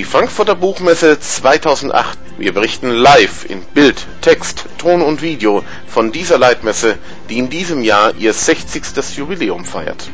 Die 0.00 0.04
Frankfurter 0.04 0.54
Buchmesse 0.54 1.20
2008. 1.20 2.18
Wir 2.38 2.54
berichten 2.54 2.88
live 2.88 3.44
in 3.44 3.62
Bild, 3.62 4.06
Text, 4.22 4.64
Ton 4.78 5.02
und 5.02 5.20
Video 5.20 5.62
von 5.86 6.10
dieser 6.10 6.38
Leitmesse, 6.38 6.96
die 7.28 7.36
in 7.36 7.50
diesem 7.50 7.82
Jahr 7.82 8.14
ihr 8.14 8.32
60. 8.32 8.82
Jubiläum 9.18 9.66
feiert. 9.66 10.08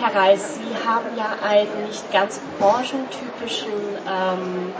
Herr 0.00 0.14
Reis, 0.16 0.54
Sie 0.54 0.88
haben 0.88 1.04
ja 1.18 1.36
einen 1.46 1.86
nicht 1.86 2.10
ganz 2.10 2.40
branchentypischen 2.58 3.68
ähm, 4.08 4.72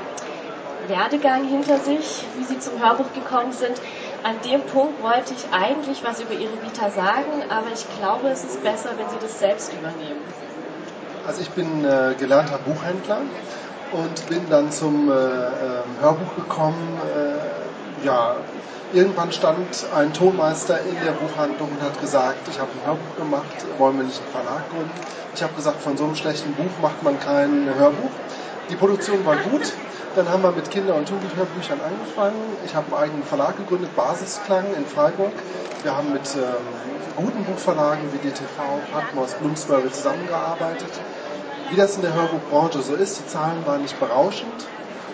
Werdegang 0.89 1.47
hinter 1.47 1.81
sich, 1.81 2.25
wie 2.39 2.45
Sie 2.45 2.59
zum 2.61 2.81
Hörbuch 2.81 3.13
gekommen 3.13 3.53
sind. 3.53 3.79
An 4.23 4.37
dem 4.51 4.63
Punkt 4.63 5.03
wollte 5.03 5.35
ich 5.35 5.53
eigentlich 5.53 6.03
was 6.03 6.19
über 6.23 6.33
Ihre 6.33 6.63
Vita 6.63 6.89
sagen, 6.89 7.45
aber 7.51 7.73
ich 7.75 7.85
glaube, 7.99 8.29
es 8.29 8.43
ist 8.43 8.63
besser, 8.65 8.89
wenn 8.97 9.11
Sie 9.11 9.19
das 9.21 9.39
selbst 9.39 9.71
übernehmen. 9.75 10.23
Also 11.27 11.41
ich 11.41 11.51
bin 11.51 11.85
äh, 11.85 12.15
gelernter 12.19 12.59
Buchhändler 12.59 13.21
und 13.93 14.29
bin 14.29 14.49
dann 14.51 14.73
zum 14.73 15.09
äh, 15.09 15.15
ähm, 15.15 16.01
Hörbuch 16.01 16.35
gekommen. 16.35 16.99
Äh, 17.15 18.07
ja, 18.07 18.37
irgendwann 18.93 19.31
stand 19.31 19.87
ein 19.95 20.13
Tonmeister 20.13 20.81
in 20.81 20.97
der 21.05 21.13
Buchhandlung 21.13 21.71
und 21.71 21.83
hat 21.83 22.01
gesagt, 22.01 22.49
ich 22.51 22.59
habe 22.59 22.71
ein 22.73 22.87
Hörbuch 22.87 23.17
gemacht, 23.17 23.45
wollen 23.79 23.99
wir 23.99 24.05
nicht 24.05 24.21
einen 24.21 24.45
Verlag 24.45 24.69
gründen? 24.71 24.91
Ich 25.35 25.43
habe 25.43 25.55
gesagt, 25.55 25.81
von 25.81 25.97
so 25.97 26.05
einem 26.05 26.17
schlechten 26.17 26.55
Buch 26.55 26.71
macht 26.81 27.03
man 27.03 27.19
kein 27.21 27.69
Hörbuch. 27.79 28.11
Die 28.73 28.77
Produktion 28.77 29.23
war 29.27 29.37
gut. 29.37 29.71
Dann 30.17 30.27
haben 30.31 30.43
wir 30.43 30.51
mit 30.51 30.71
Kinder- 30.71 30.95
und 30.95 31.07
Jugendhörbüchern 31.07 31.79
angefangen. 31.79 32.41
Ich 32.65 32.75
habe 32.75 32.87
einen 32.87 33.05
eigenen 33.05 33.23
Verlag 33.23 33.55
gegründet, 33.59 33.95
Basisklang 33.95 34.65
in 34.75 34.87
Freiburg. 34.87 35.33
Wir 35.83 35.95
haben 35.95 36.11
mit 36.11 36.23
ähm, 36.37 36.65
guten 37.15 37.45
Buchverlagen 37.45 38.03
wie 38.15 38.17
DTV, 38.27 38.81
Patmos, 38.91 39.35
Bloomsbury 39.35 39.91
zusammengearbeitet. 39.93 40.89
Wie 41.69 41.77
das 41.77 41.97
in 41.97 42.03
der 42.03 42.15
Hörbuchbranche 42.15 42.81
so 42.81 42.95
ist, 42.95 43.21
die 43.21 43.27
Zahlen 43.27 43.67
waren 43.67 43.83
nicht 43.83 44.01
berauschend. 44.01 44.67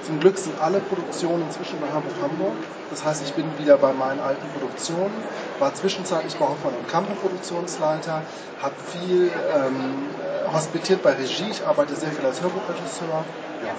Zum 0.06 0.20
Glück 0.20 0.38
sind 0.38 0.54
alle 0.60 0.78
Produktionen 0.78 1.42
inzwischen 1.42 1.80
bei 1.80 1.92
Hörbuch 1.92 2.14
Hamburg. 2.22 2.54
Das 2.90 3.04
heißt, 3.04 3.24
ich 3.24 3.32
bin 3.34 3.44
wieder 3.58 3.76
bei 3.76 3.92
meinen 3.92 4.20
alten 4.20 4.46
Produktionen, 4.56 5.12
war 5.58 5.74
zwischenzeitlich 5.74 6.36
bei 6.36 6.46
Hoffmann 6.46 6.74
und 6.74 6.88
Kampe 6.88 7.12
Produktionsleiter, 7.14 8.22
habe 8.62 8.74
viel 8.92 9.32
ähm, 9.54 10.06
hospitiert 10.52 11.02
bei 11.02 11.12
Regie, 11.12 11.50
ich 11.50 11.64
arbeite 11.64 11.94
sehr 11.94 12.10
viel 12.10 12.24
als 12.24 12.40
Hörbuchregisseur. 12.42 13.24
Ja, 13.64 13.74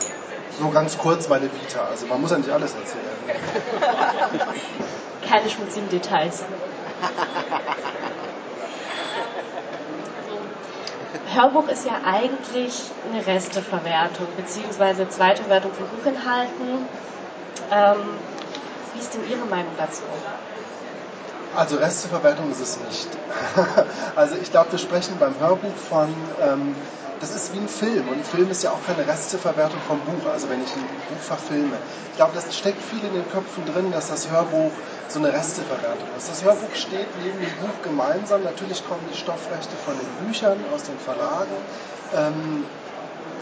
so 0.59 0.69
ganz 0.69 0.97
kurz 0.97 1.27
meine 1.29 1.45
Vita, 1.45 1.85
also 1.89 2.05
man 2.07 2.21
muss 2.21 2.31
ja 2.31 2.37
nicht 2.37 2.49
alles 2.49 2.73
erzählen. 2.73 3.05
Keine 5.27 5.49
schmutzigen 5.49 5.89
Details. 5.89 6.43
Hörbuch 11.33 11.67
ist 11.67 11.85
ja 11.85 12.01
eigentlich 12.03 12.73
eine 13.09 13.25
Resteverwertung 13.25 14.27
bzw. 14.35 15.07
Zweitverwertung 15.07 15.71
von 15.73 15.87
Buchinhalten. 15.87 16.87
Ähm, 17.71 17.97
wie 18.93 18.99
ist 18.99 19.13
denn 19.13 19.21
Ihre 19.29 19.45
Meinung 19.45 19.71
dazu? 19.77 20.01
Also 21.55 21.77
Resteverwertung 21.77 22.51
ist 22.51 22.61
es 22.61 22.77
nicht. 22.79 23.07
also 24.15 24.35
ich 24.41 24.51
glaube, 24.51 24.71
wir 24.71 24.79
sprechen 24.79 25.17
beim 25.19 25.39
Hörbuch 25.39 25.75
von, 25.89 26.13
ähm, 26.41 26.75
das 27.19 27.35
ist 27.35 27.53
wie 27.53 27.57
ein 27.57 27.67
Film 27.67 28.07
und 28.07 28.19
ein 28.19 28.23
Film 28.23 28.51
ist 28.51 28.63
ja 28.63 28.71
auch 28.71 28.85
keine 28.85 29.07
Resteverwertung 29.07 29.79
vom 29.87 29.99
Buch, 30.01 30.29
also 30.31 30.47
wenn 30.49 30.63
ich 30.63 30.71
ein 30.75 30.85
Buch 31.09 31.19
verfilme. 31.19 31.75
Ich 32.11 32.17
glaube, 32.17 32.33
das 32.35 32.55
steckt 32.55 32.81
viel 32.81 33.03
in 33.03 33.13
den 33.13 33.29
Köpfen 33.31 33.65
drin, 33.65 33.91
dass 33.91 34.09
das 34.09 34.29
Hörbuch 34.29 34.71
so 35.07 35.19
eine 35.19 35.33
Resteverwertung 35.33 36.07
ist. 36.17 36.29
Das 36.29 36.43
Hörbuch 36.43 36.73
steht 36.75 37.07
neben 37.23 37.39
dem 37.39 37.55
Buch 37.61 37.81
gemeinsam. 37.83 38.43
Natürlich 38.43 38.87
kommen 38.87 39.01
die 39.11 39.17
Stoffrechte 39.17 39.75
von 39.85 39.95
den 39.97 40.27
Büchern 40.27 40.59
aus 40.73 40.83
den 40.83 40.99
Verlagen. 40.99 41.57
Ähm, 42.15 42.65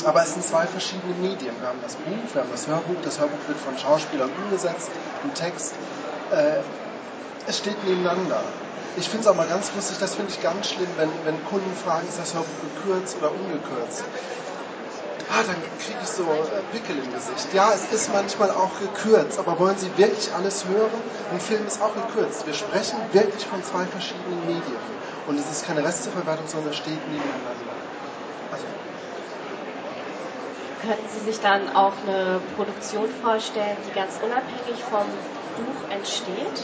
aber 0.05 0.21
es 0.21 0.33
sind 0.33 0.45
zwei 0.45 0.65
verschiedene 0.65 1.13
Medien. 1.15 1.55
Wir 1.59 1.67
haben 1.67 1.81
das 1.83 1.95
Buch, 1.95 2.33
wir 2.33 2.41
haben 2.41 2.51
das 2.51 2.67
Hörbuch. 2.67 2.95
Das 3.03 3.19
Hörbuch 3.19 3.47
wird 3.47 3.59
von 3.59 3.77
Schauspielern 3.77 4.29
umgesetzt, 4.43 4.89
im 5.23 5.33
Text. 5.33 5.73
Äh, 6.31 6.61
es 7.47 7.57
steht 7.57 7.83
nebeneinander. 7.83 8.43
Ich 8.97 9.09
finde 9.09 9.23
es 9.23 9.27
auch 9.27 9.35
mal 9.35 9.47
ganz 9.47 9.71
lustig, 9.75 9.97
das 9.99 10.15
finde 10.15 10.31
ich 10.31 10.41
ganz 10.41 10.69
schlimm, 10.69 10.89
wenn, 10.97 11.09
wenn 11.23 11.43
Kunden 11.45 11.71
fragen, 11.83 12.07
ist 12.07 12.19
das 12.19 12.33
Hörbuch 12.33 12.61
gekürzt 12.75 13.17
oder 13.19 13.31
ungekürzt 13.31 14.03
ah, 15.29 15.43
dann 15.45 15.61
kriege 15.79 15.99
ich 16.01 16.09
so 16.09 16.25
Pickel 16.71 16.97
im 16.97 17.13
Gesicht. 17.13 17.53
Ja, 17.53 17.71
es 17.73 17.91
ist 17.91 18.11
manchmal 18.13 18.51
auch 18.51 18.71
gekürzt, 18.79 19.39
aber 19.39 19.59
wollen 19.59 19.77
Sie 19.77 19.91
wirklich 19.97 20.33
alles 20.33 20.65
hören? 20.65 21.01
Ein 21.31 21.39
Film 21.39 21.65
ist 21.67 21.81
auch 21.81 21.93
gekürzt. 21.93 22.45
Wir 22.45 22.53
sprechen 22.53 22.97
wirklich 23.11 23.45
von 23.45 23.63
zwei 23.63 23.85
verschiedenen 23.85 24.39
Medien. 24.45 24.81
Und 25.27 25.37
es 25.37 25.49
ist 25.51 25.65
keine 25.67 25.83
Resteverwertung, 25.83 26.47
sondern 26.47 26.71
es 26.71 26.77
steht 26.77 26.99
nebeneinander. 27.11 27.75
Also. 28.51 28.65
Könnten 30.87 31.09
Sie 31.09 31.25
sich 31.25 31.39
dann 31.41 31.75
auch 31.75 31.93
eine 32.05 32.39
Produktion 32.55 33.09
vorstellen, 33.21 33.77
die 33.89 33.93
ganz 33.93 34.19
unabhängig 34.23 34.83
vom 34.89 35.05
Buch 35.57 35.91
entsteht? 35.91 36.63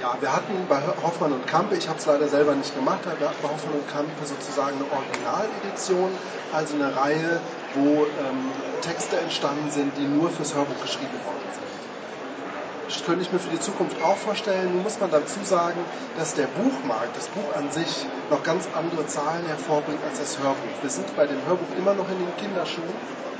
Ja, 0.00 0.16
wir 0.20 0.32
hatten 0.32 0.66
bei 0.68 0.80
Hoffmann 1.02 1.32
und 1.32 1.46
Kampe, 1.46 1.74
ich 1.74 1.88
habe 1.88 1.98
es 1.98 2.06
leider 2.06 2.28
selber 2.28 2.54
nicht 2.54 2.74
gemacht, 2.74 3.00
wir 3.04 3.12
hatten 3.12 3.42
bei 3.42 3.48
Hoffmann 3.48 3.80
und 3.80 3.88
Kampe 3.88 4.26
sozusagen 4.26 4.76
eine 4.76 4.92
Originaledition, 4.92 6.10
also 6.52 6.74
eine 6.74 6.94
Reihe, 6.94 7.40
wo 7.74 8.04
ähm, 8.04 8.52
Texte 8.82 9.16
entstanden 9.16 9.70
sind, 9.70 9.96
die 9.96 10.04
nur 10.04 10.30
fürs 10.30 10.54
Hörbuch 10.54 10.80
geschrieben 10.82 11.18
worden 11.24 11.48
sind. 11.52 11.95
Könnte 13.04 13.22
ich 13.22 13.32
mir 13.32 13.38
für 13.38 13.50
die 13.50 13.60
Zukunft 13.60 14.02
auch 14.02 14.16
vorstellen. 14.16 14.72
Nun 14.74 14.82
muss 14.82 14.98
man 14.98 15.10
dazu 15.10 15.40
sagen, 15.44 15.78
dass 16.18 16.34
der 16.34 16.46
Buchmarkt, 16.46 17.16
das 17.16 17.28
Buch 17.28 17.54
an 17.56 17.70
sich, 17.70 18.06
noch 18.30 18.42
ganz 18.42 18.68
andere 18.74 19.06
Zahlen 19.06 19.46
hervorbringt 19.46 20.02
als 20.08 20.18
das 20.18 20.38
Hörbuch. 20.38 20.82
Wir 20.82 20.90
sind 20.90 21.14
bei 21.16 21.26
dem 21.26 21.38
Hörbuch 21.46 21.76
immer 21.78 21.94
noch 21.94 22.08
in 22.10 22.18
den 22.18 22.36
Kinderschuhen 22.36 22.94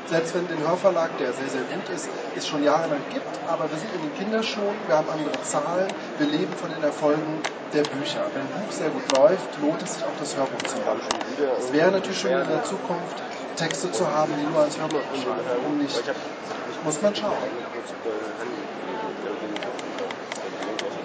selbst 0.09 0.35
wenn 0.35 0.47
den 0.47 0.59
Hörverlag, 0.61 1.19
der 1.19 1.33
sehr, 1.33 1.49
sehr 1.49 1.63
gut 1.63 1.89
ist, 1.95 2.09
es 2.37 2.47
schon 2.47 2.63
jahrelang 2.63 3.01
gibt, 3.13 3.27
aber 3.49 3.71
wir 3.71 3.79
sind 3.79 3.93
in 3.95 4.03
den 4.03 4.15
Kinderschuhen, 4.15 4.77
wir 4.87 4.97
haben 4.97 5.09
andere 5.11 5.43
Zahlen, 5.43 5.89
wir 6.19 6.27
leben 6.27 6.53
von 6.55 6.71
den 6.71 6.83
Erfolgen 6.83 7.41
der 7.73 7.83
Bücher. 7.83 8.23
Wenn 8.33 8.43
ein 8.43 8.67
Buch 8.67 8.73
sehr 8.73 8.91
gut 8.91 9.17
läuft, 9.17 9.61
lohnt 9.61 9.83
es 9.83 9.95
sich 9.95 10.05
auch 10.05 10.17
das 10.19 10.37
Hörbuch 10.37 10.63
zu 10.63 10.77
machen. 10.79 11.09
Es 11.59 11.73
wäre 11.73 11.91
natürlich 11.91 12.21
schon 12.21 12.31
in 12.31 12.49
der 12.49 12.63
Zukunft, 12.65 13.23
Texte 13.57 13.91
zu 13.91 14.07
haben, 14.11 14.33
die 14.39 14.47
nur 14.53 14.63
als 14.63 14.79
Hörbuch 14.79 15.01
erscheinen. 15.13 15.45
Warum 15.61 15.79
nicht? 15.79 16.03
Muss 16.85 17.03
man 17.03 17.15
schauen. 17.17 17.33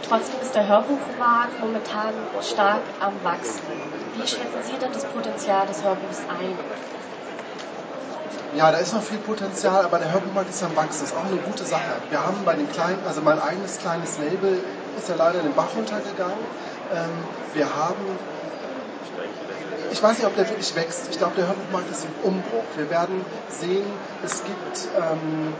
Trotzdem 0.08 0.42
ist 0.42 0.54
der 0.54 0.68
Hörbuchmarkt 0.68 1.60
momentan 1.62 2.14
stark 2.42 2.82
am 3.00 3.14
Wachsen. 3.24 3.62
Wie 4.16 4.28
schätzen 4.28 4.62
Sie 4.64 4.78
denn 4.78 4.92
das 4.92 5.06
Potenzial 5.06 5.66
des 5.68 5.84
Hörbuchs 5.84 6.20
ein? 6.28 6.58
Ja, 8.58 8.70
da 8.70 8.80
ist 8.80 8.94
noch 8.94 9.02
viel 9.02 9.20
Potenzial, 9.20 9.86
aber 9.86 10.00
der 10.00 10.12
Hörbuchmarkt 10.12 10.50
ist 10.50 10.62
am 10.62 10.76
Wachsen. 10.76 11.00
Das 11.04 11.12
ist 11.12 11.16
auch 11.16 11.26
eine 11.26 11.38
gute 11.38 11.64
Sache. 11.64 11.94
Wir 12.10 12.20
haben 12.20 12.44
bei 12.44 12.56
den 12.56 12.70
kleinen, 12.70 13.00
also 13.08 13.22
mein 13.22 13.40
eigenes 13.40 13.78
kleines 13.78 14.18
Label 14.18 14.62
ist 14.98 15.08
ja 15.08 15.16
leider 15.16 15.40
in 15.40 15.46
den 15.46 15.56
Bach 15.56 15.70
runtergegangen. 15.74 16.44
Ähm, 16.94 17.10
wir 17.54 17.74
haben, 17.74 18.04
ich 19.92 20.02
weiß 20.02 20.18
nicht, 20.18 20.28
ob 20.28 20.36
der 20.36 20.48
wirklich 20.48 20.76
wächst. 20.76 21.10
Ich 21.12 21.18
glaube, 21.18 21.36
der 21.36 21.48
Hörbuchmarkt 21.48 21.92
ist 21.92 22.06
im 22.06 22.30
Umbruch. 22.30 22.64
Wir 22.76 22.90
werden 22.90 23.26
sehen, 23.50 23.86
es 24.24 24.44
gibt 24.44 24.88
ähm, 24.98 25.54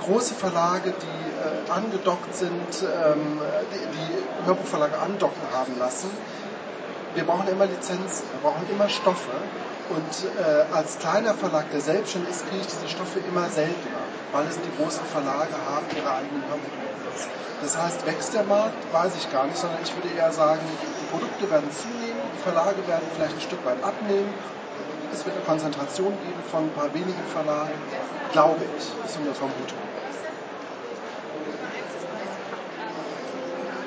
große 0.00 0.34
Verlage, 0.34 0.92
die 0.92 1.68
äh, 1.68 1.70
angedockt 1.70 2.34
sind, 2.34 2.52
ähm, 2.82 3.40
die, 3.72 3.78
die 3.78 4.46
Hörbuchverlage 4.46 4.98
andocken 4.98 5.42
haben 5.52 5.78
lassen. 5.78 6.10
Wir 7.14 7.24
brauchen 7.24 7.48
immer 7.48 7.66
Lizenzen, 7.66 8.24
wir 8.32 8.50
brauchen 8.50 8.66
immer 8.70 8.88
Stoffe. 8.88 9.32
Und 9.90 10.40
äh, 10.40 10.74
als 10.74 10.98
kleiner 10.98 11.34
Verlag, 11.34 11.70
der 11.72 11.80
selbstständig 11.80 12.30
ist, 12.30 12.48
kriege 12.48 12.62
ich 12.62 12.68
diese 12.68 12.88
Stoffe 12.88 13.18
immer 13.28 13.48
seltener, 13.50 14.06
weil 14.32 14.46
es 14.46 14.56
die 14.56 14.82
großen 14.82 15.04
Verlage 15.04 15.52
haben 15.68 15.84
ihre 15.94 16.08
eigenen 16.08 16.42
Hörbuchprofis. 16.48 17.28
Das 17.60 17.78
heißt, 17.78 18.06
wächst 18.06 18.34
der 18.34 18.44
Markt? 18.44 18.74
Weiß 18.92 19.12
ich 19.16 19.30
gar 19.30 19.46
nicht, 19.46 19.58
sondern 19.58 19.78
ich 19.82 19.94
würde 19.94 20.08
eher 20.16 20.32
sagen, 20.32 20.60
die 20.64 21.06
Produkte 21.10 21.50
werden 21.50 21.68
zunehmen, 21.70 22.11
Verlage 22.38 22.86
werden 22.86 23.04
vielleicht 23.14 23.34
ein 23.34 23.40
Stück 23.40 23.64
weit 23.64 23.82
abnehmen. 23.82 24.32
Es 25.12 25.24
wird 25.26 25.36
eine 25.36 25.44
Konzentration 25.44 26.12
geben 26.24 26.42
von 26.50 26.64
ein 26.64 26.72
paar 26.72 26.92
wenigen 26.94 27.24
Verlagen, 27.32 27.74
glaube 28.32 28.64
ich, 28.76 28.84
ist 29.04 29.18
eine 29.18 29.34
Vermutung. 29.34 29.78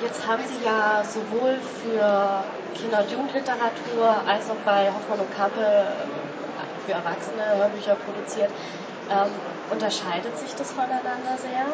Jetzt 0.02 0.26
haben 0.26 0.42
Sie 0.46 0.64
ja 0.64 1.02
sowohl 1.02 1.58
für 1.82 2.44
Kinder- 2.74 3.00
und 3.00 3.10
Jugendliteratur 3.10 4.06
als 4.26 4.48
auch 4.50 4.62
bei 4.64 4.86
Hoffmann 4.92 5.18
und 5.18 5.34
Kappe 5.34 5.58
ähm, 5.58 6.10
für 6.86 6.92
Erwachsene 6.92 7.42
Hörbücher 7.56 7.96
produziert. 7.96 8.50
Ähm, 9.10 9.30
unterscheidet 9.70 10.36
sich 10.38 10.54
das 10.54 10.72
voneinander 10.72 11.36
sehr? 11.38 11.66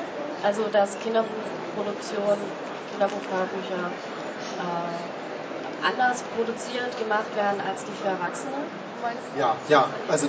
Also 0.42 0.64
dass 0.72 0.98
Kinderbuchproduktion, 1.00 2.38
Kinderbuchhörbücher 2.92 3.90
äh, 3.90 5.02
anders 5.84 6.22
produziert, 6.36 6.98
gemacht 6.98 7.34
werden 7.36 7.60
als 7.68 7.84
die 7.84 7.92
für 8.00 8.08
Erwachsene? 8.08 8.52
Ja, 9.38 9.56
ja. 9.68 9.88
Also 10.08 10.28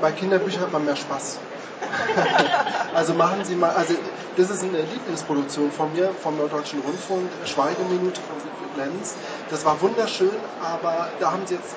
bei 0.00 0.12
Kinderbüchern 0.12 0.62
hat 0.62 0.72
man 0.72 0.84
mehr 0.84 0.96
Spaß. 0.96 1.38
also 2.94 3.12
machen 3.12 3.44
Sie 3.44 3.54
mal, 3.54 3.70
also 3.70 3.94
das 4.36 4.50
ist 4.50 4.62
eine 4.62 4.80
Lieblingsproduktion 4.80 5.70
von 5.70 5.92
mir, 5.92 6.10
vom 6.22 6.38
Norddeutschen 6.38 6.80
Rundfunk, 6.80 7.28
Schweigeminute 7.44 8.20
von 8.22 8.36
Siegfried 8.40 8.76
Lenz. 8.76 9.14
Das 9.50 9.64
war 9.64 9.80
wunderschön, 9.82 10.36
aber 10.62 11.08
da 11.20 11.32
haben 11.32 11.46
Sie 11.46 11.54
jetzt 11.54 11.74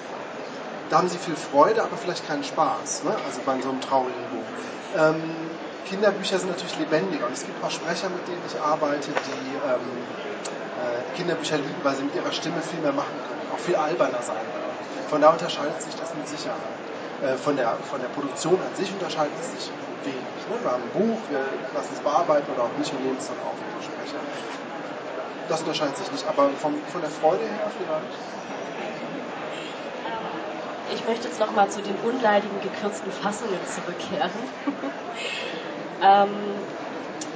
da 0.89 0.97
haben 0.97 1.09
sie 1.09 1.17
viel 1.17 1.35
Freude, 1.35 1.83
aber 1.83 1.97
vielleicht 1.97 2.27
keinen 2.27 2.43
Spaß, 2.43 3.03
ne? 3.03 3.11
also 3.25 3.41
bei 3.45 3.61
so 3.61 3.69
einem 3.69 3.81
traurigen 3.81 4.23
Buch. 4.31 4.99
Ähm, 4.99 5.21
Kinderbücher 5.85 6.39
sind 6.39 6.49
natürlich 6.49 6.77
lebendiger 6.79 7.27
und 7.27 7.33
es 7.33 7.45
gibt 7.45 7.63
auch 7.63 7.71
Sprecher, 7.71 8.09
mit 8.09 8.27
denen 8.27 8.41
ich 8.47 8.59
arbeite, 8.59 9.09
die 9.09 9.53
ähm, 9.69 9.79
äh, 10.79 11.17
Kinderbücher 11.17 11.57
lieben, 11.57 11.75
weil 11.83 11.95
sie 11.95 12.03
mit 12.03 12.15
ihrer 12.15 12.31
Stimme 12.31 12.61
viel 12.61 12.79
mehr 12.79 12.93
machen 12.93 13.13
können, 13.27 13.51
auch 13.53 13.59
viel 13.59 13.75
alberner 13.75 14.21
sein 14.21 14.37
können. 14.37 15.09
Von 15.09 15.21
da 15.21 15.31
unterscheidet 15.31 15.81
sich 15.81 15.95
das 15.95 16.13
mit 16.15 16.27
Sicherheit. 16.27 16.73
Äh, 17.21 17.35
von, 17.35 17.55
der, 17.57 17.75
von 17.89 17.99
der 17.99 18.07
Produktion 18.09 18.55
an 18.55 18.73
sich 18.75 18.91
unterscheidet 18.91 19.33
es 19.39 19.51
sich 19.51 19.71
wenig. 20.03 20.39
Ne? 20.47 20.55
Wir 20.63 20.71
haben 20.71 20.83
ein 20.83 20.95
Buch, 20.95 21.19
wir 21.29 21.43
lassen 21.73 21.91
es 21.93 21.99
bearbeiten 21.99 22.49
oder 22.53 22.63
auch 22.63 22.77
nicht 22.77 22.91
und 22.93 23.03
nehmen 23.03 23.17
es 23.19 23.27
dann 23.27 23.37
auf 23.43 23.59
mit 23.59 23.67
dem 23.75 23.83
Sprecher. 23.83 24.19
Das 25.49 25.61
unterscheidet 25.61 25.97
sich 25.97 26.11
nicht, 26.11 26.25
aber 26.27 26.49
vom, 26.61 26.75
von 26.93 27.01
der 27.01 27.09
Freude 27.09 27.43
her 27.43 27.67
vielleicht. 27.75 28.15
Ich 30.93 31.05
möchte 31.07 31.27
jetzt 31.27 31.39
nochmal 31.39 31.69
zu 31.69 31.81
den 31.81 31.95
unleidigen 32.03 32.61
gekürzten 32.61 33.11
Fassungen 33.11 33.59
zurückkehren. 33.67 34.31
ähm, 36.01 36.29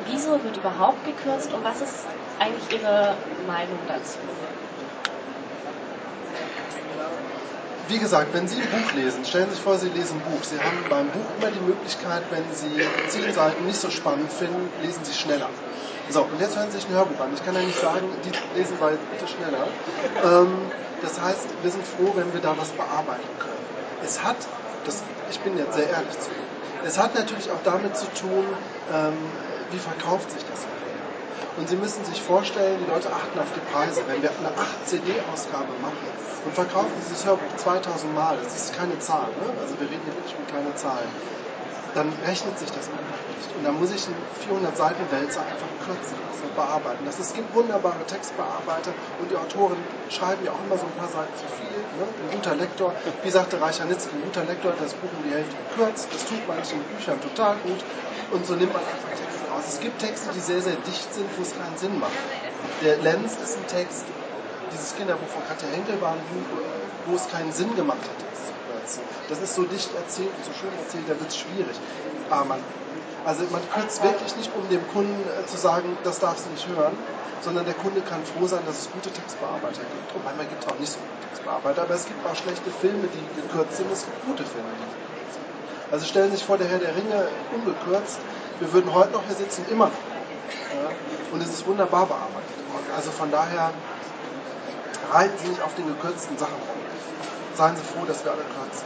wieso 0.10 0.44
wird 0.44 0.58
überhaupt 0.58 1.06
gekürzt 1.06 1.54
und 1.54 1.64
was 1.64 1.82
ist 1.82 2.06
eigentlich 2.40 2.82
Ihre 2.82 3.16
Meinung 3.48 3.80
dazu? 3.88 4.18
Wie 7.90 8.00
gesagt, 8.00 8.34
wenn 8.34 8.48
Sie 8.48 8.62
ein 8.62 8.70
Buch 8.70 8.94
lesen, 8.96 9.26
stellen 9.26 9.50
Sie 9.50 9.56
sich 9.56 9.64
vor, 9.64 9.78
Sie 9.78 9.90
lesen 9.90 10.18
ein 10.18 10.32
Buch. 10.32 10.44
Sie 10.44 10.58
haben 10.60 10.78
beim 10.90 11.10
Buch 11.12 11.26
immer 11.38 11.52
die 11.52 11.60
Möglichkeit, 11.60 12.24
wenn 12.32 12.44
Sie 12.54 12.82
zehn 13.10 13.34
Seiten 13.34 13.66
nicht 13.66 13.80
so 13.80 13.90
spannend 13.90 14.32
finden, 14.32 14.70
lesen 14.82 15.04
Sie 15.04 15.14
schneller. 15.14 15.50
So, 16.10 16.24
und 16.24 16.40
jetzt 16.40 16.56
hören 16.56 16.72
Sie 16.72 16.78
sich 16.80 16.88
ein 16.90 16.96
Hörbuch 16.96 17.20
an. 17.20 17.34
Ich 17.34 17.44
kann 17.44 17.56
ja 17.56 17.62
nicht 17.62 17.80
sagen, 17.80 18.10
die 18.24 18.58
lesen 18.58 18.78
bei 18.80 18.96
bitte 18.96 19.28
schneller. 19.28 19.68
Ähm, 20.24 20.72
das 21.02 21.20
heißt, 21.22 21.48
wir 21.62 21.72
sind 21.72 21.86
froh, 21.86 22.14
wenn 22.16 22.34
wir 22.34 22.40
da 22.40 22.58
was 22.58 22.70
bearbeiten 22.70 23.38
können. 23.40 23.66
Es 24.02 24.24
hat, 24.24 24.38
das, 24.86 25.04
ich 25.30 25.40
bin 25.42 25.58
jetzt 25.58 25.74
sehr 25.76 25.90
ehrlich 25.90 26.18
zu 26.20 26.32
Ihnen, 26.32 26.54
es 26.86 26.98
hat 26.98 27.16
natürlich 27.16 27.52
auch 27.52 27.62
damit 27.64 27.96
zu 27.98 28.08
tun, 28.08 28.46
ähm, 28.94 29.14
wie 29.72 29.80
verkauft 29.80 30.32
sich 30.32 30.44
das 30.46 30.60
und 31.58 31.70
Sie 31.70 31.76
müssen 31.76 32.04
sich 32.06 32.22
vorstellen, 32.22 32.80
die 32.84 32.90
Leute 32.90 33.10
achten 33.12 33.38
auf 33.40 33.52
die 33.56 33.64
Preise. 33.72 34.02
Wenn 34.08 34.22
wir 34.22 34.32
eine 34.32 34.50
8-CD-Ausgabe 34.50 35.74
machen 35.82 36.08
und 36.46 36.54
verkaufen 36.54 36.92
dieses 37.02 37.26
Hörbuch 37.26 37.56
2000 37.58 38.14
Mal, 38.14 38.38
das 38.44 38.56
ist 38.56 38.76
keine 38.76 38.98
Zahl, 39.00 39.30
ne? 39.40 39.48
also 39.62 39.80
wir 39.80 39.90
reden 39.90 40.02
hier 40.06 40.16
wirklich 40.16 40.38
mit 40.38 40.48
kleinen 40.50 40.76
Zahlen, 40.76 41.10
dann 41.94 42.12
rechnet 42.26 42.58
sich 42.58 42.70
das 42.70 42.90
einfach 42.90 43.22
nicht. 43.30 43.50
Und 43.56 43.64
dann 43.64 43.80
muss 43.80 43.94
ich 43.94 44.06
einen 44.08 44.18
400 44.46 44.76
Seiten 44.76 45.04
Wälzer 45.12 45.42
einfach 45.42 45.70
kürzen 45.86 46.18
und 46.44 46.56
bearbeiten. 46.56 47.06
Das, 47.06 47.20
es 47.20 47.34
gibt 47.34 47.54
wunderbare 47.56 48.04
Textbearbeiter 48.06 48.92
und 49.20 49.32
die 49.32 49.38
Autoren 49.38 49.78
schreiben 50.10 50.44
ja 50.46 50.52
auch 50.52 50.62
immer 50.66 50.78
so 50.78 50.86
ein 50.86 50.98
paar 51.00 51.08
Seiten 51.08 51.34
zu 51.38 51.48
viel. 51.56 51.80
Ne? 51.98 52.04
Ein 52.04 52.36
guter 52.36 52.56
Lektor, 52.56 52.94
wie 53.24 53.30
sagte 53.30 53.62
Reichanitzky, 53.62 54.16
ein 54.16 54.24
guter 54.24 54.44
Lektor 54.44 54.72
hat 54.72 54.82
das 54.82 54.94
Buch 54.94 55.10
um 55.16 55.24
die 55.24 55.34
Hälfte 55.34 55.56
gekürzt. 55.70 56.08
Das 56.12 56.26
tut 56.26 56.44
manchen 56.48 56.84
Büchern 56.84 57.20
total 57.22 57.56
gut. 57.64 57.80
Und 58.32 58.46
so 58.46 58.56
nimmt 58.56 58.74
man 58.74 58.82
einfach 58.82 59.10
Texte 59.10 59.33
aus. 59.54 59.64
Es 59.68 59.80
gibt 59.80 60.00
Texte, 60.00 60.30
die 60.34 60.40
sehr, 60.40 60.62
sehr 60.62 60.76
dicht 60.76 61.14
sind, 61.14 61.30
wo 61.38 61.42
es 61.42 61.54
keinen 61.58 61.78
Sinn 61.78 62.00
macht. 62.00 62.12
Der 62.84 62.98
Lenz 62.98 63.38
ist 63.44 63.58
ein 63.58 63.68
Text, 63.68 64.06
dieses 64.72 64.96
Kinderbuch 64.96 65.28
von 65.28 65.44
Katja 65.48 65.70
Henkel 65.70 66.02
war 66.02 66.14
ein 66.14 66.26
Buch, 66.34 66.58
wo 67.06 67.16
es 67.16 67.30
keinen 67.30 67.52
Sinn 67.52 67.76
gemacht 67.76 68.00
kürzen. 68.84 69.04
Das 69.30 69.40
ist 69.40 69.56
so 69.56 69.64
dicht 69.64 69.90
erzählt 69.96 70.30
und 70.30 70.46
so 70.46 70.52
schön 70.54 70.72
erzählt, 70.78 71.04
da 71.08 71.20
wird 71.20 71.30
es 71.30 71.38
schwierig. 71.38 71.76
Aber 72.30 72.46
man, 72.46 72.60
also 73.26 73.44
man 73.52 73.62
kürzt 73.70 74.04
wirklich 74.04 74.36
nicht, 74.36 74.52
um 74.56 74.68
dem 74.70 74.86
Kunden 74.90 75.24
äh, 75.28 75.46
zu 75.46 75.58
sagen, 75.58 75.98
das 76.04 76.20
darfst 76.20 76.46
du 76.46 76.50
nicht 76.52 76.68
hören, 76.68 76.96
sondern 77.42 77.66
der 77.66 77.74
Kunde 77.76 78.02
kann 78.02 78.24
froh 78.26 78.48
sein, 78.48 78.62
dass 78.66 78.80
es 78.80 78.92
gute 78.92 79.12
Textbearbeiter 79.12 79.84
gibt. 79.84 80.16
Und 80.16 80.24
manchmal 80.24 80.48
gibt 80.48 80.64
es 80.64 80.70
auch 80.70 80.80
nicht 80.80 80.92
so 80.92 81.00
gute 81.00 81.28
Textbearbeiter, 81.30 81.84
aber 81.84 81.96
es 81.96 82.06
gibt 82.06 82.26
auch 82.26 82.36
schlechte 82.36 82.72
Filme, 82.72 83.08
die 83.08 83.42
gekürzt 83.42 83.78
sind, 83.78 83.92
es 83.92 84.06
gibt 84.06 84.26
gute 84.26 84.44
Filme, 84.44 84.72
die 84.80 84.88
gekürzt 84.88 85.34
sind. 85.34 85.46
Also 85.92 86.06
stellen 86.06 86.32
Sie 86.32 86.38
sich 86.38 86.46
vor, 86.46 86.58
der 86.58 86.68
Herr 86.68 86.80
der 86.80 86.96
Ringe 86.96 87.28
ungekürzt, 87.52 88.20
wir 88.60 88.74
würden 88.74 88.94
heute 88.94 89.12
noch 89.12 89.24
hier 89.26 89.36
sitzen, 89.36 89.66
immer 89.70 89.86
noch. 89.86 91.34
Und 91.34 91.42
es 91.42 91.50
ist 91.50 91.66
wunderbar 91.66 92.06
bearbeitet 92.06 92.58
worden. 92.72 92.86
Also 92.96 93.12
von 93.12 93.32
daher 93.32 93.72
reiten 95.12 95.38
Sie 95.38 95.48
nicht 95.50 95.62
auf 95.62 95.74
den 95.76 95.88
gekürzten 95.88 96.38
Sachen 96.38 96.54
rum. 96.54 96.78
Seien 97.56 97.76
Sie 97.76 97.84
froh, 97.84 98.06
dass 98.06 98.24
wir 98.24 98.32
alle 98.32 98.42
kürzen. 98.42 98.86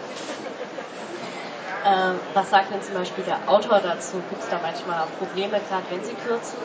Äh, 1.86 2.20
was 2.34 2.50
sagt 2.50 2.72
denn 2.74 2.82
zum 2.82 2.96
Beispiel 2.96 3.24
der 3.24 3.40
Autor 3.48 3.80
dazu? 3.80 4.22
Gibt 4.30 4.44
es 4.44 4.50
da 4.50 4.60
manchmal 4.62 5.08
Probleme, 5.20 5.62
gerade 5.70 5.84
wenn 5.90 6.04
Sie 6.04 6.14
kürzen? 6.14 6.58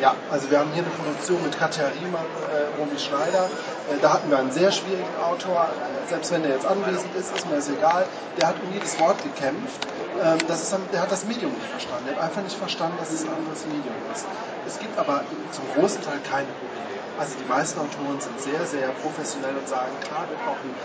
Ja, 0.00 0.14
also 0.30 0.50
wir 0.50 0.58
haben 0.58 0.72
hier 0.72 0.82
eine 0.82 0.92
Produktion 0.92 1.42
mit 1.42 1.58
Katja 1.58 1.88
Riemann, 1.88 2.28
äh, 2.52 2.78
Romy 2.78 2.98
Schneider. 2.98 3.48
Äh, 3.88 3.96
da 4.02 4.12
hatten 4.12 4.30
wir 4.30 4.38
einen 4.38 4.52
sehr 4.52 4.70
schwierigen 4.70 5.16
Autor. 5.24 5.70
Selbst 6.08 6.30
wenn 6.32 6.44
er 6.44 6.50
jetzt 6.50 6.66
anwesend 6.66 7.14
ist, 7.16 7.34
ist 7.34 7.48
mir 7.48 7.56
das 7.56 7.70
egal. 7.70 8.04
Der 8.38 8.48
hat 8.48 8.56
um 8.62 8.72
jedes 8.74 9.00
Wort 9.00 9.22
gekämpft. 9.22 9.86
Ähm, 10.22 10.38
das 10.48 10.62
ist, 10.62 10.76
der 10.92 11.00
hat 11.00 11.10
das 11.10 11.24
Medium 11.24 11.52
nicht 11.52 11.70
verstanden. 11.70 12.08
Er 12.08 12.16
hat 12.16 12.22
einfach 12.24 12.42
nicht 12.42 12.56
verstanden, 12.56 12.98
dass 13.00 13.10
es 13.10 13.24
ein 13.24 13.32
anderes 13.32 13.64
Medium 13.64 13.96
ist. 14.12 14.26
Es 14.66 14.78
gibt 14.78 14.98
aber 14.98 15.24
zum 15.52 15.64
großen 15.74 16.02
Teil 16.02 16.20
keine 16.28 16.52
Probleme. 16.60 17.00
Also 17.18 17.32
die 17.40 17.48
meisten 17.48 17.80
Autoren 17.80 18.20
sind 18.20 18.38
sehr, 18.38 18.66
sehr 18.66 18.88
professionell 19.00 19.56
und 19.56 19.66
sagen, 19.66 19.92
klar, 20.04 20.28
wird 20.28 20.40
auch 20.44 20.60
ein 20.60 20.76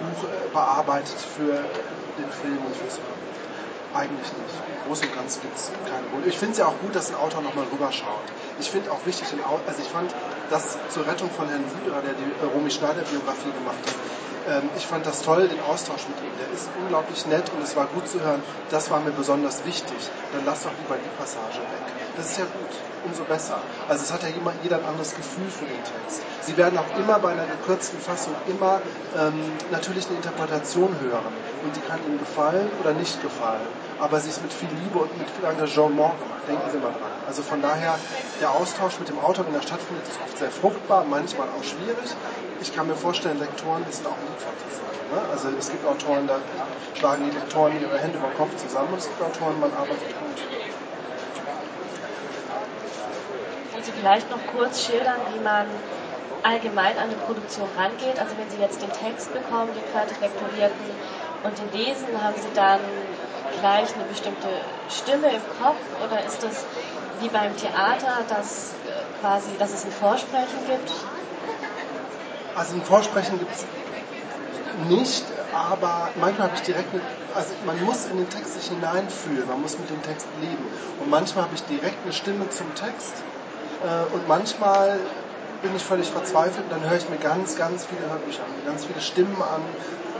Buch 0.00 0.24
äh, 0.24 0.48
bearbeitet 0.48 1.20
für 1.20 1.60
den 2.16 2.30
Film 2.40 2.64
und 2.64 2.72
fürs 2.72 2.96
Hörbuch. 2.96 3.35
Eigentlich 3.94 4.32
nicht. 4.32 4.56
Im 4.68 4.88
Großen 4.88 5.08
und 5.08 5.14
Ganzen 5.14 5.42
gibt 5.42 5.56
es 5.56 5.70
keine 5.88 6.06
Probleme. 6.08 6.28
Ich 6.30 6.38
finde 6.38 6.52
es 6.52 6.58
ja 6.58 6.66
auch 6.66 6.78
gut, 6.80 6.94
dass 6.94 7.10
ein 7.10 7.16
Autor 7.16 7.42
nochmal 7.42 7.66
rüberschaut. 7.72 8.26
Ich 8.58 8.70
finde 8.70 8.90
auch 8.92 9.04
wichtig, 9.06 9.26
also 9.66 9.82
ich 9.82 9.88
fand 9.88 10.12
das 10.50 10.78
zur 10.90 11.06
Rettung 11.06 11.30
von 11.30 11.48
Herrn 11.48 11.64
Wühler, 11.64 12.02
der 12.02 12.14
die 12.14 12.46
Romy 12.54 12.70
Schneider 12.70 13.02
Biografie 13.02 13.52
gemacht 13.52 13.78
hat, 13.86 13.94
ähm, 14.48 14.70
ich 14.76 14.86
fand 14.86 15.04
das 15.06 15.22
toll, 15.22 15.48
den 15.48 15.60
Austausch 15.60 16.06
mit 16.08 16.18
ihm. 16.22 16.34
Der 16.38 16.50
ist 16.54 16.68
unglaublich 16.80 17.26
nett 17.26 17.50
und 17.54 17.62
es 17.62 17.74
war 17.74 17.86
gut 17.86 18.08
zu 18.08 18.20
hören. 18.20 18.42
Das 18.70 18.90
war 18.90 19.00
mir 19.00 19.10
besonders 19.10 19.64
wichtig. 19.64 19.96
Dann 20.32 20.44
lass 20.44 20.62
doch 20.62 20.70
lieber 20.78 20.96
die 20.96 21.16
Passage 21.18 21.58
weg. 21.58 21.82
Das 22.16 22.30
ist 22.30 22.38
ja 22.38 22.44
gut, 22.44 22.70
umso 23.04 23.24
besser. 23.24 23.58
Also 23.88 24.04
es 24.04 24.12
hat 24.12 24.22
ja 24.22 24.28
jeder 24.62 24.78
ein 24.78 24.84
anderes 24.84 25.14
Gefühl 25.14 25.50
für 25.50 25.66
den 25.66 25.82
Text. 25.82 26.22
Sie 26.42 26.56
werden 26.56 26.78
auch 26.78 26.98
immer 26.98 27.18
bei 27.18 27.32
einer 27.32 27.46
gekürzten 27.46 27.98
Fassung 27.98 28.34
immer 28.46 28.80
ähm, 29.18 29.52
natürlich 29.70 30.06
eine 30.06 30.16
Interpretation 30.16 30.94
hören. 31.00 31.34
Und 31.64 31.74
die 31.74 31.80
kann 31.80 31.98
Ihnen 32.06 32.18
gefallen 32.18 32.70
oder 32.80 32.92
nicht 32.92 33.20
gefallen 33.22 33.66
aber 33.98 34.20
sie 34.20 34.28
ist 34.28 34.42
mit 34.42 34.52
viel 34.52 34.68
Liebe 34.82 34.98
und 34.98 35.18
mit 35.18 35.28
viel 35.30 35.44
Engagement 35.44 36.18
gemacht. 36.20 36.42
Denken 36.48 36.70
Sie 36.70 36.78
mal 36.78 36.92
dran. 36.92 37.10
Also 37.26 37.42
von 37.42 37.62
daher, 37.62 37.98
der 38.40 38.50
Austausch 38.50 38.98
mit 38.98 39.08
dem 39.08 39.18
Autor, 39.18 39.46
wenn 39.46 39.54
er 39.54 39.62
stattfindet, 39.62 40.06
ist 40.06 40.18
oft 40.22 40.38
sehr 40.38 40.50
fruchtbar, 40.50 41.04
manchmal 41.08 41.48
auch 41.48 41.64
schwierig. 41.64 42.14
Ich 42.60 42.74
kann 42.74 42.86
mir 42.86 42.96
vorstellen, 42.96 43.38
Lektoren 43.38 43.86
wissen 43.86 44.06
auch 44.06 44.16
nie 44.16 44.36
von 44.38 44.52
Ne? 45.06 45.22
Also 45.30 45.48
es 45.56 45.70
gibt 45.70 45.86
Autoren, 45.86 46.26
da 46.26 46.40
schlagen 46.94 47.30
die 47.30 47.36
Lektoren 47.36 47.80
ihre 47.80 47.96
Hände 47.98 48.18
über 48.18 48.26
den 48.26 48.36
Kopf 48.36 48.56
zusammen 48.56 48.88
und 48.92 48.98
es 48.98 49.06
gibt 49.06 49.22
Autoren, 49.22 49.60
man 49.60 49.72
arbeitet 49.72 50.02
gut. 50.02 50.36
Können 53.70 53.84
Sie 53.84 53.92
vielleicht 53.92 54.30
noch 54.30 54.40
kurz 54.52 54.84
schildern, 54.84 55.20
wie 55.32 55.40
man 55.40 55.66
allgemein 56.42 56.98
an 56.98 57.04
eine 57.04 57.18
Produktion 57.22 57.68
rangeht? 57.76 58.18
Also 58.18 58.34
wenn 58.36 58.50
Sie 58.50 58.58
jetzt 58.58 58.82
den 58.82 58.90
Text 58.92 59.32
bekommen, 59.32 59.70
den 59.74 59.84
fertig 59.92 60.18
lektorierten, 60.20 60.90
und 61.46 61.58
den 61.58 61.70
Lesen, 61.72 62.08
haben 62.22 62.34
Sie 62.36 62.52
dann 62.54 62.80
gleich 63.60 63.94
eine 63.94 64.04
bestimmte 64.04 64.48
Stimme 64.90 65.28
im 65.32 65.42
Kopf 65.62 65.80
oder 66.04 66.24
ist 66.24 66.42
das 66.42 66.64
wie 67.20 67.28
beim 67.28 67.56
Theater, 67.56 68.24
dass 68.28 68.74
äh, 68.86 69.20
quasi, 69.20 69.50
dass 69.58 69.72
es 69.72 69.84
ein 69.84 69.92
Vorsprechen 69.92 70.58
gibt? 70.66 70.90
Also 72.54 72.74
ein 72.74 72.82
Vorsprechen 72.82 73.38
gibt 73.38 73.54
es 73.54 73.64
nicht, 74.88 75.24
aber 75.52 76.10
manchmal 76.20 76.48
habe 76.48 76.56
ich 76.56 76.62
direkt 76.62 76.92
eine, 76.92 77.02
also 77.34 77.50
man 77.64 77.82
muss 77.84 78.06
in 78.06 78.18
den 78.18 78.28
Text 78.28 78.54
sich 78.54 78.68
hineinfühlen, 78.68 79.48
man 79.48 79.60
muss 79.62 79.78
mit 79.78 79.88
dem 79.88 80.02
Text 80.02 80.26
leben. 80.40 80.64
Und 81.00 81.10
manchmal 81.10 81.44
habe 81.44 81.54
ich 81.54 81.64
direkt 81.64 82.02
eine 82.04 82.12
Stimme 82.12 82.48
zum 82.50 82.74
Text 82.74 83.14
äh, 83.82 84.14
und 84.14 84.28
manchmal 84.28 84.98
bin 85.62 85.74
ich 85.74 85.82
völlig 85.82 86.08
verzweifelt 86.08 86.64
und 86.64 86.72
dann 86.72 86.88
höre 86.88 86.98
ich 86.98 87.08
mir 87.08 87.16
ganz, 87.16 87.56
ganz 87.56 87.86
viele 87.86 88.08
Hörbücher 88.08 88.42
an, 88.42 88.66
ganz 88.66 88.84
viele 88.84 89.00
Stimmen 89.00 89.40
an. 89.40 89.62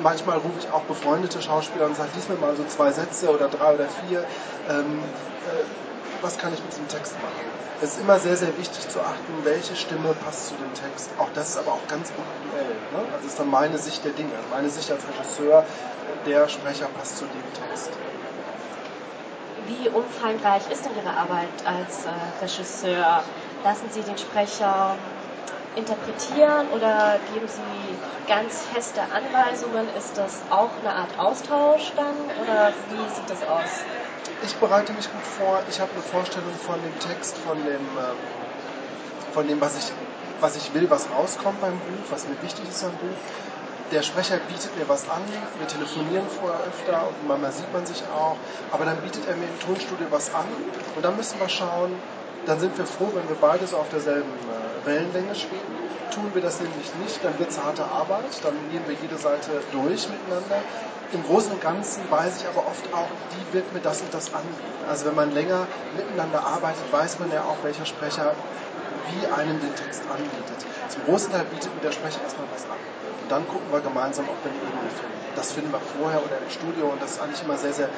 Manchmal 0.03 0.39
rufe 0.39 0.59
ich 0.59 0.71
auch 0.71 0.83
befreundete 0.83 1.41
Schauspieler 1.41 1.87
und 1.87 1.97
sage, 1.97 2.11
lies 2.15 2.29
mir 2.29 2.37
mal 2.37 2.55
so 2.57 2.65
zwei 2.65 2.93
Sätze 2.93 3.31
oder 3.31 3.49
drei 3.49 3.75
oder 3.75 3.87
vier. 4.07 4.25
Ähm, 4.69 5.01
äh, 5.47 5.65
was 6.23 6.39
kann 6.39 6.53
ich 6.53 6.63
mit 6.63 6.73
diesem 6.73 6.89
Text 6.89 7.15
machen? 7.23 7.45
Es 7.83 7.91
ist 7.91 8.01
immer 8.01 8.19
sehr, 8.19 8.37
sehr 8.37 8.57
wichtig 8.57 8.89
zu 8.89 9.01
achten, 9.01 9.33
welche 9.45 9.77
Stimme 9.77 10.15
passt 10.25 10.49
zu 10.49 10.55
dem 10.55 10.73
Text. 10.75 11.11
Auch 11.19 11.29
das 11.35 11.51
ist 11.51 11.59
aber 11.59 11.73
auch 11.73 11.87
ganz 11.89 12.11
individuell. 12.11 12.75
Ne? 12.93 12.99
Also 12.99 13.11
das 13.17 13.27
ist 13.27 13.39
dann 13.39 13.51
meine 13.51 13.79
Sicht 13.79 14.05
der 14.05 14.13
Dinge. 14.13 14.33
Meine 14.51 14.71
Sicht 14.71 14.91
als 14.91 15.03
Regisseur, 15.07 15.65
der 16.25 16.49
Sprecher 16.49 16.87
passt 16.97 17.19
zu 17.19 17.25
dem 17.27 17.69
Text. 17.69 17.91
Wie 19.67 19.89
umfangreich 19.89 20.63
ist 20.71 20.85
denn 20.87 20.93
Ihre 20.97 21.15
Arbeit 21.15 21.49
als 21.65 22.07
äh, 22.07 22.43
Regisseur? 22.43 23.23
Lassen 23.63 23.91
Sie 23.91 24.01
den 24.01 24.17
Sprecher 24.17 24.97
interpretieren 25.77 26.69
oder 26.75 27.19
geben 27.33 27.47
Sie 27.47 28.29
ganz 28.29 28.65
feste 28.73 29.01
Anweisungen? 29.03 29.89
Ist 29.97 30.17
das 30.17 30.41
auch 30.51 30.71
eine 30.81 30.95
Art 30.95 31.19
Austausch 31.19 31.93
dann 31.97 32.17
oder 32.43 32.73
wie 32.91 33.15
sieht 33.15 33.29
das 33.29 33.43
aus? 33.47 33.71
Ich 34.43 34.57
bereite 34.57 34.93
mich 34.93 35.11
gut 35.11 35.23
vor. 35.39 35.63
Ich 35.71 35.81
habe 35.81 35.91
eine 35.93 36.03
Vorstellung 36.03 36.53
von 36.67 36.77
dem 36.83 36.99
Text, 36.99 37.37
von 37.39 37.57
dem, 37.65 37.75
ähm, 37.75 38.17
von 39.33 39.47
dem 39.47 39.61
was, 39.61 39.79
ich, 39.79 39.93
was 40.41 40.57
ich 40.57 40.75
will, 40.75 40.91
was 40.91 41.09
rauskommt 41.11 41.61
beim 41.61 41.79
Buch, 41.79 42.05
was 42.11 42.27
mir 42.27 42.41
wichtig 42.43 42.69
ist 42.69 42.83
am 42.83 42.93
Buch. 42.93 43.17
der 43.93 44.03
Sprecher 44.03 44.39
bietet 44.49 44.77
mir 44.77 44.89
was 44.89 45.09
an, 45.09 45.23
wir 45.59 45.69
telefonieren 45.69 46.27
vorher 46.29 46.61
öfter 46.67 47.07
und 47.09 47.29
manchmal 47.29 47.53
sieht 47.53 47.73
man 47.73 47.87
sich 47.87 48.03
auch, 48.15 48.37
aber 48.73 48.85
dann 48.85 48.97
bietet 48.99 49.29
er 49.29 49.37
mir 49.37 49.45
im 49.47 49.61
Tonstudio 49.61 50.07
was 50.11 50.35
an 50.35 50.47
und 50.97 51.05
dann 51.05 51.17
müssen 51.17 51.39
wir 51.39 51.49
schauen, 51.49 51.93
dann 52.45 52.61
sind 52.61 52.77
wir 52.79 52.87
froh, 52.87 53.09
wenn 53.15 53.29
wir 53.29 53.37
beide 53.41 53.67
so 53.67 53.77
auf 53.77 53.89
derselben 53.89 54.31
äh, 54.31 54.87
Wellenlänge 54.87 55.35
schweben. 55.35 55.75
Tun 56.11 56.31
wir 56.35 56.43
das 56.43 56.61
nämlich 56.61 56.95
nicht, 57.03 57.25
dann 57.25 57.39
wird 57.39 57.51
es 57.51 57.59
harte 57.63 57.85
Arbeit, 57.85 58.25
dann 58.45 58.55
gehen 58.71 58.83
wir 58.87 58.95
jede 58.95 59.17
Seite 59.19 59.51
durch 59.73 60.09
miteinander. 60.09 60.63
Im 61.13 61.23
Großen 61.23 61.53
und 61.53 61.61
Ganzen 61.61 62.03
weiß 62.11 62.41
ich 62.41 62.49
aber 62.49 62.67
oft 62.67 62.93
auch, 62.93 63.09
die 63.33 63.55
wird 63.55 63.73
mir 63.73 63.81
das 63.81 64.03
und 64.03 64.13
das 64.13 64.33
anbieten. 64.35 64.85
Also 64.89 65.07
wenn 65.07 65.15
man 65.15 65.33
länger 65.33 65.67
miteinander 65.97 66.45
arbeitet, 66.45 66.91
weiß 66.91 67.19
man 67.21 67.31
ja 67.31 67.43
auch, 67.45 67.63
welcher 67.63 67.87
Sprecher 67.87 68.35
wie 69.11 69.27
einem 69.27 69.61
den 69.61 69.75
Text 69.75 70.03
anbietet. 70.11 70.67
Zum 70.89 71.05
großen 71.05 71.31
Teil 71.33 71.45
bietet 71.45 71.75
mir 71.75 71.81
der 71.81 71.93
Sprecher 71.93 72.23
erstmal 72.23 72.47
was 72.51 72.65
an. 72.65 72.96
Und 73.27 73.33
dann 73.33 73.49
gucken 73.49 73.67
wir 73.73 73.81
gemeinsam, 73.81 74.25
ob 74.29 74.39
wir 74.45 74.53
eine 74.53 74.61
Ebene 74.63 74.87
finden. 74.95 75.19
Das 75.35 75.51
finden 75.51 75.73
wir 75.73 75.81
vorher 75.99 76.23
oder 76.23 76.39
im 76.39 76.49
Studio 76.49 76.87
und 76.87 77.03
das 77.03 77.19
ist 77.19 77.21
eigentlich 77.21 77.43
immer 77.43 77.59
sehr, 77.59 77.73
sehr. 77.73 77.89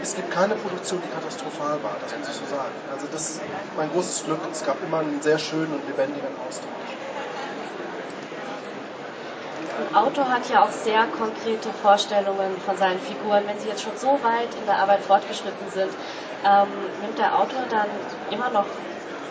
Es 0.00 0.14
gibt 0.14 0.30
keine 0.30 0.54
Produktion, 0.54 1.02
die 1.02 1.10
katastrophal 1.10 1.82
war, 1.82 1.96
das 2.00 2.14
muss 2.16 2.28
ich 2.28 2.36
so 2.36 2.46
sagen. 2.46 2.70
Also 2.94 3.08
das 3.10 3.30
ist 3.30 3.40
mein 3.76 3.90
großes 3.90 4.26
Glück. 4.26 4.38
Es 4.52 4.64
gab 4.64 4.80
immer 4.84 5.00
einen 5.00 5.20
sehr 5.22 5.40
schönen 5.40 5.74
und 5.74 5.84
lebendigen 5.88 6.30
Austausch. 6.46 6.70
Ein 9.90 9.96
Autor 9.96 10.30
hat 10.30 10.48
ja 10.48 10.62
auch 10.62 10.70
sehr 10.70 11.02
konkrete 11.18 11.70
Vorstellungen 11.82 12.54
von 12.64 12.76
seinen 12.76 13.00
Figuren. 13.00 13.42
Wenn 13.48 13.58
sie 13.58 13.66
jetzt 13.66 13.82
schon 13.82 13.96
so 13.96 14.22
weit 14.22 14.54
in 14.54 14.66
der 14.66 14.78
Arbeit 14.78 15.02
fortgeschritten 15.02 15.66
sind, 15.74 15.90
ähm, 16.46 16.68
nimmt 17.02 17.18
der 17.18 17.34
Autor 17.36 17.66
dann 17.70 17.90
immer 18.30 18.50
noch 18.50 18.66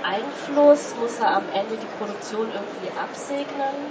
Einfluss? 0.03 0.96
Muss 1.00 1.17
er 1.19 1.31
am 1.38 1.48
Ende 1.53 1.77
die 1.79 1.88
Produktion 1.98 2.51
irgendwie 2.51 2.91
absegnen? 3.00 3.88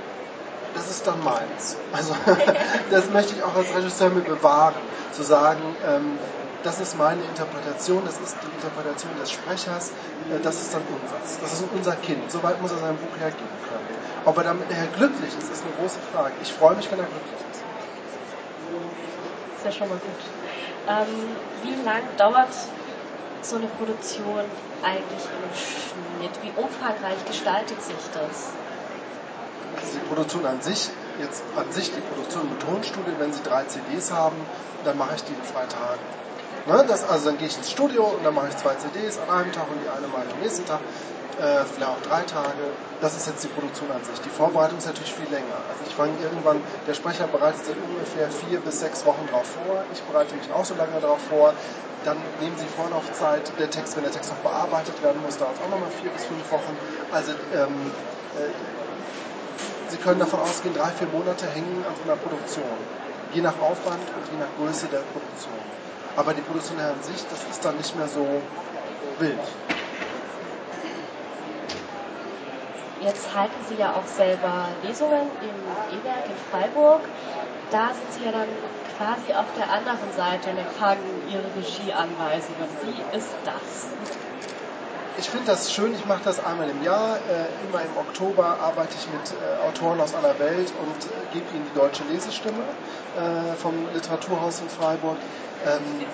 Das 0.75 0.90
ist 0.90 1.06
dann 1.06 1.22
meins. 1.25 1.76
Also 1.92 2.14
das 2.90 3.10
möchte 3.10 3.34
ich 3.34 3.42
auch 3.42 3.54
als 3.54 3.75
Regisseur 3.75 4.10
mir 4.10 4.22
bewahren, 4.22 4.75
zu 5.12 5.22
sagen, 5.22 5.62
ähm, 5.87 6.18
das 6.62 6.80
ist 6.80 6.98
meine 6.98 7.22
Interpretation, 7.22 8.04
das 8.04 8.18
ist 8.18 8.37
die 8.42 8.50
Interpretation 8.56 9.10
des 9.20 9.30
Sprechers, 9.30 9.90
äh, 10.30 10.40
das 10.42 10.60
ist 10.60 10.75
dann 10.75 10.82
unseres. 10.82 11.38
Das 11.40 11.52
ist 11.52 11.64
unser 11.72 11.96
Kind. 11.96 12.30
Soweit 12.30 12.60
muss 12.60 12.72
er 12.72 12.78
sein 12.78 12.96
Buch 12.96 13.16
hergeben 13.18 13.58
können. 13.68 13.87
Ob 14.25 14.37
er 14.37 14.44
damit 14.44 14.68
nachher 14.70 14.88
glücklich 14.88 15.30
ist, 15.38 15.50
ist 15.50 15.62
eine 15.62 15.72
große 15.80 15.98
Frage. 16.12 16.34
Ich 16.42 16.52
freue 16.52 16.76
mich, 16.76 16.90
wenn 16.90 16.98
er 16.98 17.06
glücklich 17.06 17.40
ist. 17.52 17.62
Das 19.50 19.58
ist 19.58 19.64
ja 19.64 19.72
schon 19.72 19.88
mal 19.88 19.98
gut. 19.98 20.20
Ähm, 20.88 21.37
wie 21.62 21.84
lang 21.84 22.02
dauert 22.16 22.54
so 23.42 23.56
eine 23.56 23.66
Produktion 23.66 24.44
eigentlich 24.82 25.25
im 25.25 25.44
Schnitt? 25.54 26.34
Wie 26.42 26.52
umfangreich 26.60 27.25
gestaltet 27.26 27.82
sich 27.82 27.96
das? 28.12 28.52
Also 29.78 29.99
die 29.99 30.06
Produktion 30.08 30.44
an 30.44 30.61
sich, 30.61 30.90
jetzt 31.20 31.42
an 31.56 31.70
sich 31.70 31.92
die 31.94 32.00
Produktion 32.00 32.42
im 32.50 32.58
Tonstudio, 32.58 33.14
wenn 33.18 33.32
Sie 33.32 33.42
drei 33.42 33.64
CDs 33.64 34.11
haben, 34.11 34.37
dann 34.85 34.99
mache 34.99 35.14
ich 35.14 35.25
die 35.25 35.32
in 35.32 35.44
zwei 35.44 35.66
Tagen. 35.66 36.02
Ne, 36.66 36.85
das, 36.87 37.08
also 37.08 37.30
dann 37.30 37.38
gehe 37.38 37.47
ich 37.47 37.56
ins 37.56 37.70
Studio 37.70 38.04
und 38.04 38.25
dann 38.25 38.35
mache 38.35 38.49
ich 38.49 38.56
zwei 38.56 38.75
CDs 38.75 39.18
an 39.18 39.30
einem 39.30 39.52
Tag 39.52 39.70
und 39.70 39.80
die 39.82 39.88
eine 39.88 40.06
ich 40.06 40.35
am 40.35 40.40
nächsten 40.42 40.66
Tag, 40.66 40.80
äh, 41.38 41.64
vielleicht 41.64 41.90
auch 41.90 42.02
drei 42.02 42.23
Tage. 42.23 42.75
Das 43.00 43.16
ist 43.16 43.26
jetzt 43.26 43.44
die 43.44 43.49
Produktion 43.49 43.90
an 43.90 44.02
sich. 44.02 44.20
Die 44.20 44.28
Vorbereitung 44.28 44.78
ist 44.78 44.87
natürlich 44.87 45.14
viel 45.14 45.30
länger. 45.30 45.54
Also 45.70 45.87
ich 45.87 45.94
fange 45.94 46.12
irgendwann, 46.20 46.61
der 46.87 46.94
Sprecher 46.94 47.28
bereitet 47.28 47.64
sich 47.64 47.76
ungefähr 47.76 48.28
vier 48.28 48.58
bis 48.61 48.80
sechs 48.80 49.06
Wochen 49.06 49.25
darauf 49.30 49.47
vor. 49.47 49.85
Ich 49.92 50.02
bereite 50.02 50.35
mich 50.35 50.50
auch 50.52 50.64
so 50.64 50.75
lange 50.75 51.00
darauf 51.00 51.23
vor. 51.30 51.54
Dann 52.04 52.16
nehmen 52.40 52.56
Sie 52.58 52.66
Vorlaufzeit. 52.66 53.52
Der 53.58 53.70
Text, 53.70 53.97
wenn 53.97 54.02
der 54.02 54.12
Text 54.12 54.30
noch 54.30 54.38
bearbeitet 54.38 55.00
werden 55.02 55.23
muss, 55.23 55.38
dauert 55.38 55.54
es 55.54 55.62
auch 55.62 55.70
nochmal 55.70 55.90
vier 56.02 56.11
bis 56.11 56.26
fünf 56.26 56.50
Wochen. 56.50 56.76
Also 57.12 57.32
ähm, 57.54 57.92
äh, 58.37 58.50
Sie 59.88 59.97
können 59.97 60.21
davon 60.21 60.40
ausgehen, 60.40 60.75
drei, 60.75 60.90
vier 60.90 61.09
Monate 61.09 61.47
hängen 61.47 61.85
an 61.88 61.95
so 61.97 62.02
einer 62.11 62.21
Produktion. 62.21 62.64
Je 63.33 63.40
nach 63.40 63.59
Aufwand 63.61 64.02
und 64.16 64.25
je 64.33 64.38
nach 64.38 64.52
Größe 64.59 64.87
der 64.87 64.99
Produktion. 65.12 65.54
Aber 66.16 66.35
die 66.35 66.42
Produktion 66.42 66.78
an 66.80 67.02
sich, 67.02 67.25
das 67.30 67.40
ist 67.50 67.64
dann 67.64 67.76
nicht 67.76 67.97
mehr 67.97 68.09
so 68.09 68.26
wild. 69.18 69.38
Jetzt 73.00 73.33
halten 73.35 73.61
Sie 73.68 73.76
ja 73.76 73.95
auch 73.95 74.07
selber 74.07 74.68
Lesungen 74.83 75.30
im 75.40 75.99
E-Werk 75.99 76.26
in 76.26 76.38
Freiburg. 76.50 77.00
Da 77.71 77.95
sind 77.95 78.12
Sie 78.12 78.25
ja 78.25 78.33
dann 78.33 78.49
quasi 78.97 79.33
auf 79.33 79.47
der 79.57 79.71
anderen 79.71 80.12
Seite 80.16 80.50
und 80.50 80.59
empfangen 80.59 81.23
Ihre 81.30 81.47
Regieanweisungen. 81.54 82.68
Wie 82.83 83.16
ist 83.16 83.30
das? 83.45 83.87
Ich 85.18 85.30
finde 85.30 85.46
das 85.46 85.72
schön, 85.72 85.92
ich 85.94 86.06
mache 86.06 86.22
das 86.25 86.38
einmal 86.38 86.70
im 86.70 86.80
Jahr. 86.84 87.16
Äh, 87.16 87.66
immer 87.68 87.82
im 87.82 87.96
Oktober 87.96 88.56
arbeite 88.60 88.94
ich 88.96 89.08
mit 89.08 89.32
äh, 89.32 89.66
Autoren 89.66 90.00
aus 90.00 90.14
aller 90.14 90.38
Welt 90.38 90.72
und 90.80 91.04
äh, 91.06 91.34
gebe 91.34 91.44
ihnen 91.56 91.66
die 91.68 91.76
deutsche 91.76 92.04
Lesestimme 92.04 92.62
äh, 93.16 93.56
vom 93.56 93.75
Literaturhaus 93.92 94.60
in 94.60 94.68
Freiburg. 94.68 95.16
Ähm, 95.66 96.06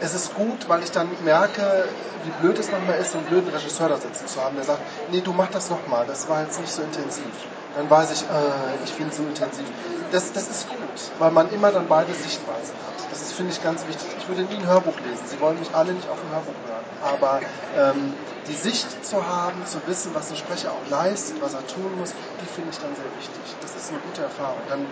es 0.00 0.14
ist 0.14 0.34
gut, 0.34 0.68
weil 0.68 0.82
ich 0.82 0.90
dann 0.90 1.08
merke, 1.24 1.84
wie 2.24 2.30
blöd 2.42 2.58
es 2.58 2.72
manchmal 2.72 2.98
ist, 2.98 3.12
so 3.12 3.18
einen 3.18 3.28
blöden 3.28 3.50
Regisseur 3.50 3.88
da 3.88 3.98
sitzen 3.98 4.26
zu 4.26 4.42
haben, 4.42 4.56
der 4.56 4.64
sagt, 4.64 4.80
nee, 5.12 5.20
du 5.20 5.32
mach 5.32 5.48
das 5.50 5.70
nochmal, 5.70 6.06
das 6.06 6.28
war 6.28 6.42
jetzt 6.42 6.60
nicht 6.60 6.72
so 6.72 6.82
intensiv. 6.82 7.30
Dann 7.76 7.88
weiß 7.88 8.10
ich, 8.10 8.22
äh, 8.22 8.84
ich 8.84 8.90
finde 8.90 9.12
es 9.12 9.16
so 9.16 9.22
intensiv. 9.22 9.66
Das, 10.10 10.32
das 10.32 10.48
ist 10.48 10.68
gut, 10.68 10.78
weil 11.20 11.30
man 11.30 11.52
immer 11.52 11.70
dann 11.70 11.86
beide 11.86 12.12
Sichtweisen 12.12 12.74
hat. 12.84 13.12
Das 13.12 13.32
finde 13.32 13.52
ich, 13.52 13.62
ganz 13.62 13.86
wichtig. 13.86 14.08
Ich 14.18 14.26
würde 14.26 14.42
nie 14.42 14.56
ein 14.56 14.66
Hörbuch 14.66 14.98
lesen. 15.08 15.22
Sie 15.26 15.40
wollen 15.40 15.58
mich 15.60 15.72
alle 15.72 15.92
nicht 15.92 16.08
auf 16.08 16.18
dem 16.20 16.30
Hörbuch 16.30 16.54
hören. 16.66 16.85
Aber 17.02 17.40
ähm, 17.76 18.14
die 18.46 18.54
Sicht 18.54 19.04
zu 19.04 19.26
haben, 19.26 19.66
zu 19.66 19.78
wissen, 19.86 20.14
was 20.14 20.30
ein 20.30 20.36
Sprecher 20.36 20.70
auch 20.70 20.90
leistet, 20.90 21.40
was 21.40 21.54
er 21.54 21.66
tun 21.66 21.98
muss, 21.98 22.14
die 22.40 22.46
finde 22.46 22.70
ich 22.70 22.78
dann 22.78 22.94
sehr 22.94 23.10
wichtig. 23.18 23.56
Das 23.60 23.74
ist 23.74 23.90
eine 23.90 24.00
gute 24.00 24.22
Erfahrung. 24.22 24.58
Dann 24.68 24.86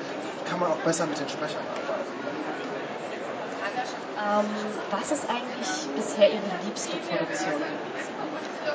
kann 0.49 0.59
man 0.61 0.71
auch 0.71 0.79
besser 0.79 1.07
mit 1.07 1.19
den 1.19 1.29
Sprechern 1.29 1.63
arbeiten. 1.71 2.15
Ähm, 4.17 4.47
was 4.91 5.11
ist 5.11 5.29
eigentlich 5.29 5.97
bisher 5.97 6.31
Ihre 6.31 6.43
liebste 6.65 6.97
Produktion 6.97 7.61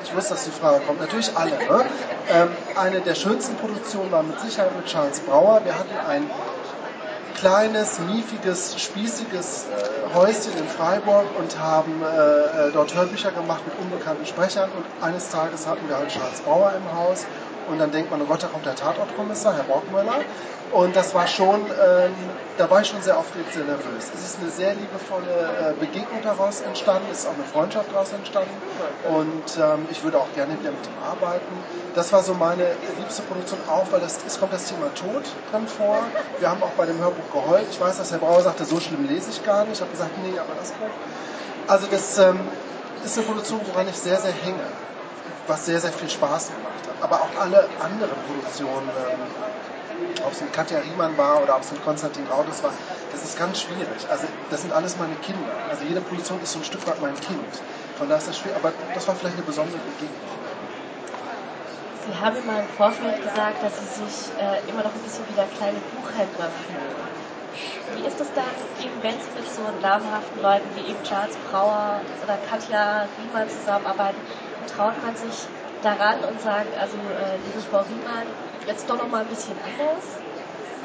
Ich 0.04 0.14
wusste, 0.14 0.34
dass 0.34 0.44
die 0.44 0.50
Frage 0.50 0.80
kommt. 0.86 1.00
Natürlich 1.00 1.36
alle. 1.36 1.56
Ne? 1.56 1.86
Ähm, 2.28 2.48
eine 2.76 3.00
der 3.00 3.14
schönsten 3.14 3.56
Produktionen 3.56 4.12
war 4.12 4.22
mit 4.22 4.38
Sicherheit 4.40 4.76
mit 4.76 4.86
Charles 4.86 5.20
Brauer. 5.20 5.64
Wir 5.64 5.78
hatten 5.78 5.96
ein 6.08 6.30
kleines, 7.34 7.98
miefiges, 8.00 8.80
spießiges 8.80 9.66
äh, 9.66 10.14
Häuschen 10.14 10.52
in 10.58 10.68
Freiburg 10.68 11.26
und 11.38 11.58
haben 11.58 12.02
äh, 12.02 12.68
äh, 12.68 12.72
dort 12.72 12.94
Hörbücher 12.94 13.30
gemacht 13.32 13.62
mit 13.66 13.74
unbekannten 13.78 14.26
Sprechern. 14.26 14.70
Und 14.70 14.84
eines 15.04 15.30
Tages 15.30 15.66
hatten 15.66 15.88
wir 15.88 15.96
halt 15.96 16.08
Charles 16.08 16.40
Brauer 16.40 16.72
im 16.76 16.96
Haus 16.96 17.24
und 17.70 17.78
dann 17.78 17.90
denkt 17.92 18.10
man, 18.10 18.20
oh 18.22 18.26
Gott, 18.26 18.42
da 18.42 18.48
kommt 18.48 18.66
der 18.66 18.74
Tatortkommissar, 18.74 19.54
Herr 19.54 19.64
Brockmüller. 19.64 20.20
Und 20.72 20.94
das 20.94 21.14
war 21.14 21.26
schon, 21.26 21.66
ähm, 21.66 22.14
da 22.56 22.70
war 22.70 22.80
ich 22.80 22.86
schon 22.86 23.02
sehr 23.02 23.18
aufgeregt, 23.18 23.52
sehr 23.52 23.64
nervös. 23.64 24.10
Es 24.14 24.24
ist 24.24 24.38
eine 24.40 24.50
sehr 24.50 24.74
liebevolle 24.74 25.26
äh, 25.26 25.80
Begegnung 25.80 26.20
daraus 26.22 26.60
entstanden, 26.60 27.10
ist 27.10 27.26
auch 27.26 27.34
eine 27.34 27.42
Freundschaft 27.42 27.90
daraus 27.92 28.12
entstanden 28.12 28.54
und 29.08 29.58
ähm, 29.58 29.88
ich 29.90 30.04
würde 30.04 30.18
auch 30.18 30.32
gerne 30.34 30.56
wieder 30.60 30.70
mit 30.70 30.86
ihm 30.86 31.02
arbeiten. 31.04 31.54
Das 31.96 32.12
war 32.12 32.22
so 32.22 32.34
meine 32.34 32.66
liebste 32.98 33.22
Produktion 33.22 33.58
auch, 33.68 33.90
weil 33.90 34.00
das, 34.00 34.20
es 34.24 34.38
kommt 34.38 34.52
das 34.52 34.66
Thema 34.66 34.94
Tod 34.94 35.24
drin 35.50 35.66
vor. 35.66 35.98
Wir 36.38 36.48
haben 36.48 36.62
auch 36.62 36.70
bei 36.76 36.86
dem 36.86 37.00
Hörbuch 37.00 37.32
geheult. 37.32 37.66
Ich 37.68 37.80
weiß, 37.80 37.98
dass 37.98 38.12
Herr 38.12 38.18
Brauer 38.18 38.42
sagte, 38.42 38.64
so 38.64 38.78
schlimm 38.78 39.08
lese 39.08 39.30
ich 39.30 39.44
gar 39.44 39.64
nicht. 39.64 39.74
Ich 39.74 39.80
habe 39.80 39.90
gesagt, 39.90 40.12
nee, 40.22 40.38
aber 40.38 40.54
das 40.56 40.70
Buch. 40.70 40.86
Also 41.66 41.88
das 41.90 42.16
ähm, 42.18 42.38
ist 43.04 43.18
eine 43.18 43.26
Produktion, 43.26 43.60
woran 43.66 43.88
ich 43.88 43.96
sehr, 43.96 44.20
sehr 44.20 44.32
hänge 44.32 44.62
was 45.50 45.66
sehr, 45.66 45.80
sehr 45.80 45.92
viel 45.92 46.08
Spaß 46.08 46.52
gemacht 46.54 46.84
hat. 46.86 46.96
Aber 47.02 47.16
auch 47.22 47.42
alle 47.42 47.68
anderen 47.82 48.16
Produktionen, 48.26 48.88
ähm, 48.88 50.24
ob 50.24 50.32
es 50.32 50.40
mit 50.40 50.52
Katja 50.52 50.78
Riemann 50.78 51.18
war 51.18 51.42
oder 51.42 51.56
ob 51.56 51.62
es 51.62 51.72
mit 51.72 51.84
Konstantin 51.84 52.24
Raudes 52.30 52.62
war, 52.62 52.72
das 53.10 53.24
ist 53.24 53.36
ganz 53.36 53.60
schwierig. 53.60 54.00
Also 54.08 54.26
das 54.48 54.62
sind 54.62 54.72
alles 54.72 54.96
meine 54.96 55.16
Kinder. 55.16 55.50
Also 55.68 55.84
jede 55.84 56.00
Produktion 56.00 56.40
ist 56.40 56.52
so 56.52 56.60
ein 56.60 56.64
Stück 56.64 56.86
weit 56.86 57.02
mein 57.02 57.14
Kind. 57.16 57.52
Von 57.98 58.08
daher 58.08 58.22
ist 58.22 58.28
das 58.28 58.38
schwierig, 58.38 58.56
aber 58.56 58.72
das 58.94 59.06
war 59.08 59.14
vielleicht 59.16 59.36
eine 59.36 59.44
besondere 59.44 59.78
Begegnung. 59.78 60.30
Sie 62.06 62.14
haben 62.18 62.36
in 62.36 62.46
meinem 62.46 62.68
Vorfeld 62.76 63.22
gesagt, 63.22 63.62
dass 63.62 63.74
Sie 63.76 64.04
sich 64.04 64.32
äh, 64.38 64.70
immer 64.70 64.82
noch 64.82 64.94
ein 64.94 65.02
bisschen 65.04 65.24
wie 65.28 65.34
der 65.34 65.46
kleine 65.58 65.78
Buchhändler 65.92 66.48
fühlen. 66.64 66.96
Wie 67.94 68.06
ist 68.06 68.20
es 68.20 68.32
dann, 68.34 68.54
eben 68.80 68.96
wenn 69.02 69.18
Sie 69.18 69.30
mit 69.36 69.46
so 69.50 69.62
namhaften 69.82 70.40
Leuten 70.40 70.66
wie 70.76 70.90
eben 70.90 71.02
Charles 71.02 71.36
Brauer 71.50 72.00
oder 72.22 72.38
Katja 72.48 73.06
Riemann 73.18 73.50
zusammenarbeiten, 73.50 74.20
traut 74.66 75.02
man 75.04 75.14
sich 75.16 75.46
daran 75.82 76.20
und 76.24 76.40
sagt, 76.40 76.76
also 76.78 76.96
äh, 76.96 77.60
Frau 77.70 77.80
Riemann, 77.80 78.26
jetzt 78.66 78.88
doch 78.88 78.98
noch 78.98 79.08
mal 79.08 79.22
ein 79.22 79.28
bisschen 79.28 79.54
anders? 79.58 80.04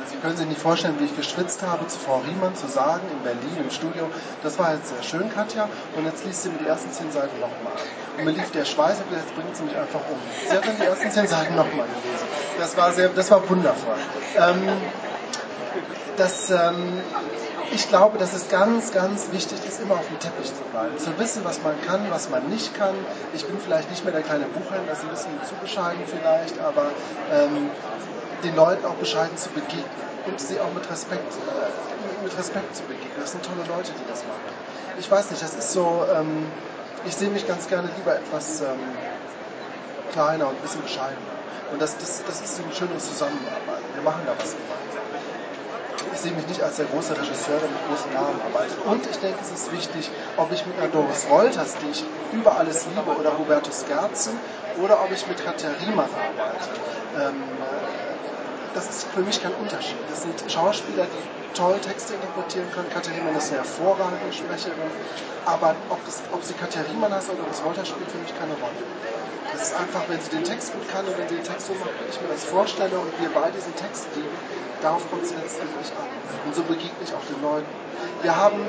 Sie 0.08 0.18
können 0.18 0.38
sich 0.38 0.48
nicht 0.48 0.62
vorstellen, 0.62 0.96
wie 1.00 1.06
ich 1.06 1.16
geschwitzt 1.16 1.62
habe, 1.64 1.88
zu 1.88 1.98
Frau 2.00 2.20
Riemann 2.20 2.56
zu 2.56 2.68
sagen, 2.68 3.02
in 3.12 3.24
Berlin 3.24 3.58
im 3.58 3.72
Studio, 3.72 4.10
das 4.44 4.58
war 4.60 4.74
jetzt 4.76 4.90
sehr 4.90 5.04
schön, 5.04 5.30
Katja, 5.34 5.68
und 5.96 6.06
jetzt 6.06 6.24
liest 6.26 6.44
sie 6.44 6.50
mir 6.50 6.60
die 6.60 6.68
ersten 6.68 6.92
zehn 6.92 7.12
Seiten 7.12 7.40
nochmal. 7.40 7.74
Und 8.18 8.24
mir 8.24 8.32
lief 8.32 8.52
der 8.52 8.66
Schweiß 8.66 8.98
und 9.00 9.12
jetzt 9.12 9.36
bringt 9.36 9.56
sie 9.56 9.64
mich 9.64 9.76
einfach 9.76 10.00
um. 10.10 10.18
Sie 10.48 10.56
hat 10.56 10.66
dann 10.66 10.78
die 10.78 10.84
ersten 10.84 11.12
zehn 11.12 11.28
Seiten 11.28 11.56
nochmal 11.56 11.88
gelesen. 11.88 12.28
Das 12.60 12.78
war 12.78 12.92
sehr, 12.94 13.10
das 13.10 13.32
war 13.32 13.50
wundervoll. 13.50 13.96
Ähm, 14.38 14.70
dass 16.18 16.50
ähm, 16.52 17.02
ich 17.72 17.90
glaube, 17.90 18.18
dass 18.18 18.34
es 18.34 18.50
ganz, 18.50 18.92
ganz 18.92 19.32
wichtig 19.32 19.60
ist, 19.68 19.82
immer 19.82 19.96
auf 19.96 20.08
dem 20.08 20.20
Teppich 20.20 20.48
zu 20.48 20.64
bleiben. 20.72 20.98
Zu 20.98 21.18
wissen, 21.20 21.44
was 21.44 21.62
man 21.64 21.74
kann, 21.86 22.10
was 22.10 22.30
man 22.30 22.48
nicht 22.50 22.76
kann. 22.78 22.96
Ich 23.34 23.46
bin 23.46 23.60
vielleicht 23.60 23.90
nicht 23.90 24.04
mehr 24.04 24.14
der 24.14 24.22
kleine 24.22 24.46
Buchhändler, 24.46 24.90
das 24.90 25.00
ist 25.00 25.06
ein 25.06 25.12
bisschen 25.12 25.44
zu 25.46 25.56
bescheiden 25.56 26.02
vielleicht, 26.06 26.60
aber 26.60 26.88
ähm, 27.34 27.70
den 28.44 28.56
Leuten 28.56 28.86
auch 28.86 28.96
bescheiden 28.96 29.36
zu 29.38 29.50
begegnen 29.50 29.84
und 30.26 30.40
sie 30.40 30.60
auch 30.60 30.72
mit 30.74 30.90
Respekt, 30.90 31.34
äh, 31.34 32.24
mit 32.24 32.38
Respekt 32.38 32.76
zu 32.76 32.84
begegnen. 32.84 33.18
Das 33.20 33.32
sind 33.32 33.44
tolle 33.44 33.66
Leute, 33.68 33.92
die 33.92 34.10
das 34.10 34.24
machen. 34.24 34.56
Ich 34.98 35.10
weiß 35.10 35.32
nicht, 35.32 35.42
das 35.42 35.56
ist 35.56 35.72
so, 35.72 36.06
ähm, 36.16 36.48
ich 37.06 37.16
sehe 37.16 37.30
mich 37.30 37.48
ganz 37.48 37.68
gerne 37.68 37.90
lieber 37.98 38.16
etwas 38.16 38.62
ähm, 38.62 38.80
kleiner 40.12 40.48
und 40.48 40.56
ein 40.56 40.62
bisschen 40.62 40.82
bescheidener. 40.82 41.36
Und 41.72 41.82
das, 41.82 41.98
das, 41.98 42.24
das 42.26 42.42
ist 42.42 42.62
eine 42.62 42.74
schöne 42.74 42.98
Zusammenarbeit. 42.98 43.84
Wir 43.94 44.04
machen 44.04 44.22
da 44.26 44.34
was 44.38 44.56
gemeinsam. 44.56 45.05
Ich 46.16 46.22
sehe 46.22 46.32
mich 46.32 46.48
nicht 46.48 46.62
als 46.62 46.78
der 46.78 46.86
große 46.86 47.12
Regisseur, 47.12 47.60
der 47.60 47.68
mit 47.68 47.88
großen 47.90 48.14
Namen 48.14 48.40
arbeitet. 48.42 48.78
Und 48.86 49.06
ich 49.06 49.18
denke, 49.18 49.38
es 49.42 49.52
ist 49.52 49.72
wichtig, 49.74 50.10
ob 50.38 50.50
ich 50.52 50.66
mit 50.66 50.80
einer 50.80 50.88
Doris 50.88 51.30
Wolters, 51.30 51.76
die 51.84 51.92
ich 51.92 52.06
über 52.32 52.58
alles 52.58 52.88
liebe, 52.88 53.20
oder 53.20 53.38
Hubertus 53.38 53.84
Gerzen, 53.86 54.40
oder 54.82 55.04
ob 55.04 55.12
ich 55.12 55.28
mit 55.28 55.44
Katja 55.44 55.70
Riemann 55.86 56.10
arbeite. 56.10 56.72
Ähm, 57.20 57.44
das 58.74 58.90
ist 58.90 59.08
für 59.14 59.22
mich 59.22 59.44
kein 59.44 59.54
Unterschied. 59.56 59.98
Das 60.10 60.22
sind 60.22 60.36
Schauspieler, 60.50 61.04
die 61.04 61.58
toll 61.58 61.80
Texte 61.80 62.14
interpretieren 62.14 62.72
können. 62.72 62.90
Katja 62.90 63.14
Riemann 63.14 63.36
ist 63.36 63.50
eine 63.50 63.60
hervorragende 63.60 64.32
Sprecherin. 64.32 64.92
Aber 65.46 65.76
ob, 65.90 66.04
das, 66.06 66.24
ob 66.32 66.44
sie 66.44 66.54
Katja 66.54 66.82
Riemann 66.90 67.14
heißt 67.14 67.30
oder 67.30 67.44
Doris 67.44 67.64
Wolters, 67.64 67.90
spielt 67.90 68.10
für 68.10 68.18
mich 68.20 68.32
keine 68.40 68.54
Rolle. 68.54 68.80
Das 69.52 69.70
ist 69.70 69.76
einfach, 69.80 70.04
wenn 70.10 70.20
sie 70.20 70.30
den 70.30 70.44
Text 70.44 70.74
gut 70.74 70.88
kann 70.90 71.06
und 71.06 71.18
wenn 71.18 71.30
sie 71.30 71.36
den 71.36 71.44
Text 71.44 71.68
so 71.68 71.74
macht, 71.76 71.92
wie 72.04 72.10
ich 72.10 72.20
mir 72.20 72.28
das 72.28 72.44
vorstelle 72.44 73.00
und 73.00 73.12
wir 73.20 73.30
beide 73.30 73.54
diesen 73.54 73.76
Text 73.76 74.08
lieben, 74.16 74.36
darauf 74.82 75.10
kommt 75.10 75.24
es 75.24 75.32
letztendlich 75.32 75.88
an. 75.96 76.05
Und 76.46 76.56
so 76.56 76.64
begegne 76.64 77.02
ich 77.04 77.14
auch 77.14 77.26
den 77.26 77.42
Leuten. 77.42 77.68
Wir 78.22 78.36
haben 78.36 78.60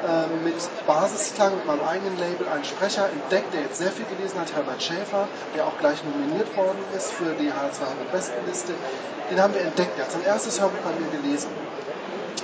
äh, 0.00 0.26
mit 0.44 0.56
Basisklang, 0.86 1.54
mit 1.56 1.66
meinem 1.66 1.84
eigenen 1.86 2.18
Label, 2.18 2.48
einen 2.48 2.64
Sprecher 2.64 3.08
entdeckt, 3.10 3.52
der 3.52 3.62
jetzt 3.62 3.78
sehr 3.78 3.92
viel 3.92 4.06
gelesen 4.06 4.40
hat, 4.40 4.54
Herbert 4.54 4.82
Schäfer, 4.82 5.28
der 5.54 5.66
auch 5.66 5.76
gleich 5.78 6.02
nominiert 6.04 6.56
worden 6.56 6.78
ist 6.96 7.12
für 7.12 7.34
die 7.34 7.50
H200 7.52 8.10
Bestenliste. 8.10 8.72
Den 9.30 9.40
haben 9.40 9.54
wir 9.54 9.60
entdeckt, 9.60 9.98
der 9.98 10.06
hat 10.06 10.12
sein 10.12 10.24
erstes 10.24 10.60
Hörbuch 10.60 10.80
bei 10.80 10.92
mir 10.98 11.10
gelesen. 11.10 11.48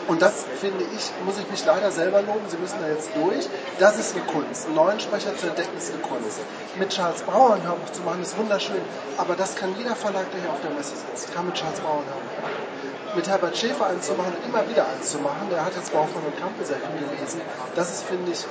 Und 0.09 0.23
das 0.23 0.45
finde 0.61 0.85
ich, 0.85 1.11
muss 1.25 1.38
ich 1.38 1.50
mich 1.50 1.64
leider 1.64 1.90
selber 1.90 2.23
loben, 2.23 2.49
Sie 2.49 2.57
müssen 2.59 2.78
da 2.81 2.88
jetzt 2.88 3.11
durch. 3.14 3.49
Das 3.78 3.99
ist 3.99 4.14
eine 4.14 4.25
Kunst. 4.25 4.66
Einen 4.66 4.76
neuen 4.76 5.00
Sprecher 5.00 5.37
zu 5.37 5.49
entdecken 5.49 5.76
ist 5.76 5.93
eine 5.93 6.02
Kunst. 6.02 6.40
Mit 6.78 6.90
Charles 6.90 7.23
Bauer 7.23 7.55
ein 7.55 7.62
Hörbuch 7.62 7.90
zu 7.93 8.02
machen 8.02 8.23
ist 8.23 8.37
wunderschön, 8.38 8.81
aber 9.19 9.35
das 9.35 9.57
kann 9.57 9.75
jeder 9.76 9.97
Verlag, 9.97 10.31
der 10.33 10.40
hier 10.40 10.50
auf 10.50 10.61
der 10.61 10.71
Messe 10.71 10.95
sitzt, 10.97 11.35
kann 11.35 11.47
mit 11.47 11.55
Charles 11.55 11.81
Bauer 11.81 12.02
ein 12.02 12.09
Hörbuch 12.09 12.43
machen. 12.43 13.16
Mit 13.16 13.28
Herbert 13.28 13.57
Schäfer 13.57 13.87
eins 13.87 14.07
zu 14.07 14.14
machen 14.14 14.35
und 14.37 14.47
immer 14.47 14.69
wieder 14.69 14.87
eins 14.87 15.11
zu 15.11 15.19
machen, 15.19 15.49
der 15.50 15.64
hat 15.64 15.75
jetzt 15.75 15.93
Baufmann 15.93 16.25
und 16.25 16.38
Kampe 16.38 16.64
sehr 16.64 16.76
viel 16.76 17.09
gelesen, 17.09 17.40
das 17.75 17.90
ist, 17.90 18.05
finde 18.05 18.31
ich, 18.31 18.45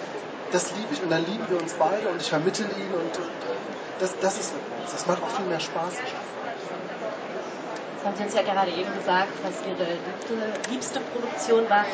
das 0.52 0.72
liebe 0.72 0.94
ich. 0.94 1.04
Und 1.04 1.12
dann 1.12 1.26
lieben 1.26 1.46
wir 1.50 1.62
uns 1.62 1.74
beide 1.74 2.08
und 2.10 2.22
ich 2.22 2.30
vermittle 2.30 2.66
ihn 2.66 2.92
und 2.94 3.20
das, 4.00 4.16
das 4.20 4.40
ist 4.40 4.52
eine 4.52 4.62
Kunst. 4.78 4.94
Das 4.94 5.08
macht 5.08 5.22
auch 5.24 5.30
viel 5.30 5.46
mehr 5.46 5.60
Spaß. 5.60 5.94
Sie 8.14 8.24
uns 8.24 8.34
ja 8.36 8.44
gerade 8.44 8.72
eben 8.72 8.94
gesagt, 8.94 9.34
was 9.44 9.54
Ihre 9.66 9.88
liebste, 9.88 10.70
liebste 10.70 11.00
Produktion 11.00 11.70
war. 11.70 11.86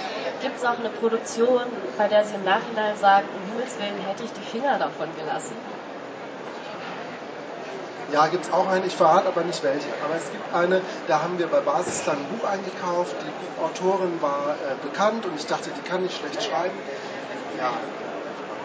Gibt 0.41 0.57
es 0.57 0.65
auch 0.65 0.77
eine 0.77 0.89
Produktion, 0.89 1.61
bei 1.97 2.07
der 2.07 2.25
Sie 2.25 2.35
im 2.35 2.43
Nachhinein 2.43 2.97
sagen, 2.97 3.27
um 3.33 3.51
Himmels 3.51 3.79
Willen 3.79 3.97
hätte 4.05 4.23
ich 4.23 4.33
die 4.33 4.41
Finger 4.41 4.77
davon 4.77 5.07
gelassen? 5.17 5.55
Ja, 8.11 8.27
gibt 8.27 8.45
es 8.45 8.51
auch 8.51 8.67
eine, 8.67 8.85
ich 8.85 8.95
verrate 8.95 9.27
aber 9.27 9.43
nicht 9.43 9.63
welche. 9.63 9.87
Aber 10.03 10.15
es 10.15 10.29
gibt 10.31 10.53
eine, 10.53 10.81
da 11.07 11.21
haben 11.21 11.39
wir 11.39 11.47
bei 11.47 11.61
Basisland 11.61 12.19
ein 12.19 12.37
Buch 12.37 12.45
eingekauft. 12.49 13.15
Die 13.21 13.63
Autorin 13.63 14.21
war 14.21 14.55
äh, 14.55 14.75
bekannt 14.85 15.25
und 15.25 15.39
ich 15.39 15.45
dachte, 15.47 15.69
die 15.69 15.89
kann 15.89 16.03
nicht 16.03 16.17
schlecht 16.17 16.43
schreiben. 16.43 16.75
Ja, 17.57 17.71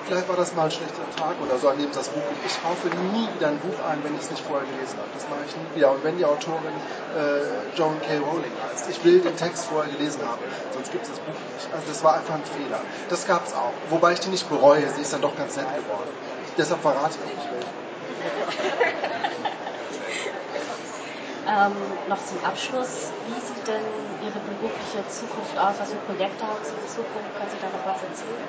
vielleicht 0.06 0.28
war 0.28 0.36
das 0.36 0.54
mal 0.54 0.66
ein 0.66 0.70
schlechter 0.70 1.02
Tag 1.16 1.34
oder 1.42 1.58
so, 1.58 1.68
an 1.68 1.78
dem 1.78 1.90
das 1.92 2.08
Buch. 2.08 2.22
Ich 2.46 2.62
kaufe 2.62 2.86
nie 2.88 3.28
wieder 3.34 3.48
ein 3.48 3.58
Buch 3.58 3.74
ein, 3.90 4.02
wenn 4.04 4.14
ich 4.14 4.22
es 4.22 4.30
nicht 4.30 4.44
vorher 4.44 4.64
gelesen 4.66 4.96
habe. 4.98 5.08
Das 5.12 5.28
mache 5.28 5.40
ich 5.46 5.56
nie 5.56 5.74
wieder. 5.74 5.90
Und 5.92 6.04
wenn 6.04 6.16
die 6.16 6.24
Autorin 6.24 6.72
äh, 7.16 7.42
Joan 7.76 8.00
K. 8.00 8.16
Rowling 8.18 8.52
heißt, 8.70 8.88
ich 8.88 9.02
will 9.04 9.20
den 9.20 9.36
Text 9.36 9.66
vorher 9.66 9.92
gelesen 9.92 10.22
haben, 10.22 10.40
sonst 10.72 10.92
gibt 10.92 11.04
es 11.04 11.10
das 11.10 11.18
Buch 11.20 11.34
nicht. 11.34 11.68
Also 11.74 11.84
das 11.88 12.02
war 12.04 12.14
einfach 12.14 12.34
ein 12.34 12.44
Fehler. 12.44 12.80
Das 13.10 13.26
gab 13.26 13.44
es 13.46 13.54
auch. 13.54 13.74
Wobei 13.90 14.12
ich 14.12 14.20
die 14.20 14.30
nicht 14.30 14.48
bereue, 14.48 14.88
sie 14.94 15.02
ist 15.02 15.12
dann 15.12 15.20
doch 15.20 15.36
ganz 15.36 15.56
nett 15.56 15.66
geworden. 15.74 16.08
Deshalb 16.56 16.80
verrate 16.80 17.18
ich 17.20 17.26
nicht 17.34 17.48
ähm, 21.46 21.76
noch 22.08 22.24
zum 22.24 22.42
Abschluss, 22.42 23.12
wie 23.28 23.38
sieht 23.40 23.68
denn 23.68 23.84
Ihre 24.24 24.40
berufliche 24.40 25.06
Zukunft 25.08 25.56
aus? 25.58 25.74
Was 25.78 25.90
für 25.90 25.98
Projekte 26.08 26.46
haben 26.46 26.64
Sie 26.64 26.72
in 26.72 26.88
Zukunft? 26.88 27.36
Können 27.36 27.50
Sie 27.50 27.58
da 27.60 27.68
noch 27.68 27.84
was 27.86 28.02
erzählen? 28.02 28.48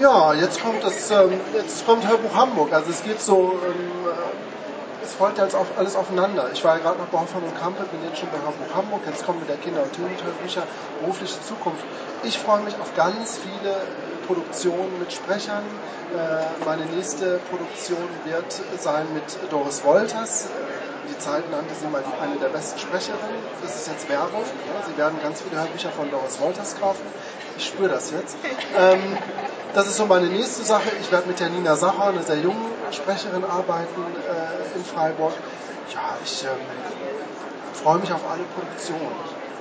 Ja, 0.00 0.34
jetzt 0.34 0.60
kommt 0.60 0.82
das, 0.82 1.10
ähm, 1.10 1.40
jetzt 1.54 1.86
kommt 1.86 2.08
Hörbuch 2.08 2.34
Hamburg. 2.34 2.72
Also 2.72 2.90
es 2.90 3.04
geht 3.04 3.20
so, 3.20 3.52
ähm, 3.64 4.06
äh, 4.06 5.04
es 5.04 5.14
folgt 5.14 5.38
jetzt 5.38 5.54
auf, 5.54 5.66
alles 5.76 5.94
aufeinander. 5.94 6.50
Ich 6.52 6.64
war 6.64 6.76
ja 6.76 6.82
gerade 6.82 6.98
noch 6.98 7.06
bei 7.06 7.18
Hoffmann 7.18 7.44
und 7.44 7.56
Kampe, 7.56 7.84
bin 7.84 8.02
jetzt 8.08 8.18
schon 8.18 8.28
bei 8.30 8.38
Hörbuch 8.38 8.74
Hamburg. 8.74 9.02
Jetzt 9.06 9.24
kommen 9.24 9.38
mit 9.38 9.48
der 9.48 9.56
Kinder- 9.56 9.82
und 9.84 9.96
Jugendhörbücher 9.96 10.64
berufliche 11.00 11.40
Zukunft. 11.42 11.84
Ich 12.24 12.38
freue 12.38 12.62
mich 12.62 12.74
auf 12.80 12.94
ganz 12.96 13.38
viele 13.38 13.76
Produktionen 14.26 14.98
mit 14.98 15.12
Sprechern. 15.12 15.62
Äh, 15.62 16.64
meine 16.64 16.86
nächste 16.86 17.38
Produktion 17.50 18.08
wird 18.24 18.50
sein 18.80 19.06
mit 19.14 19.24
Doris 19.52 19.84
Wolters. 19.84 20.48
Die 21.08 21.18
Zeit 21.18 21.50
nannte 21.50 21.74
sie 21.74 21.86
mal 21.86 22.02
eine 22.20 22.36
der 22.36 22.48
besten 22.48 22.78
Sprecherinnen. 22.78 23.42
Das 23.62 23.76
ist 23.76 23.88
jetzt 23.88 24.08
Werbung. 24.08 24.42
Sie 24.86 24.96
werden 24.96 25.18
ganz 25.22 25.42
viele 25.42 25.60
Hörbücher 25.60 25.90
von 25.90 26.10
Doris 26.10 26.40
Wolters 26.40 26.78
kaufen. 26.78 27.02
Ich 27.56 27.66
spüre 27.66 27.88
das 27.88 28.10
jetzt. 28.10 28.36
Ähm, 28.78 29.16
das 29.74 29.86
ist 29.86 29.96
so 29.96 30.06
meine 30.06 30.26
nächste 30.26 30.64
Sache. 30.64 30.90
Ich 31.00 31.10
werde 31.12 31.28
mit 31.28 31.40
der 31.40 31.50
Nina 31.50 31.76
Sacher, 31.76 32.04
einer 32.04 32.22
sehr 32.22 32.38
jungen 32.38 32.66
Sprecherin, 32.90 33.44
arbeiten 33.44 34.02
äh, 34.02 34.76
in 34.78 34.84
Freiburg. 34.84 35.32
Ja, 35.92 36.16
ich 36.24 36.44
ähm, 36.44 36.50
freue 37.74 37.98
mich 37.98 38.12
auf 38.12 38.22
alle 38.30 38.42
Produktionen 38.54 39.10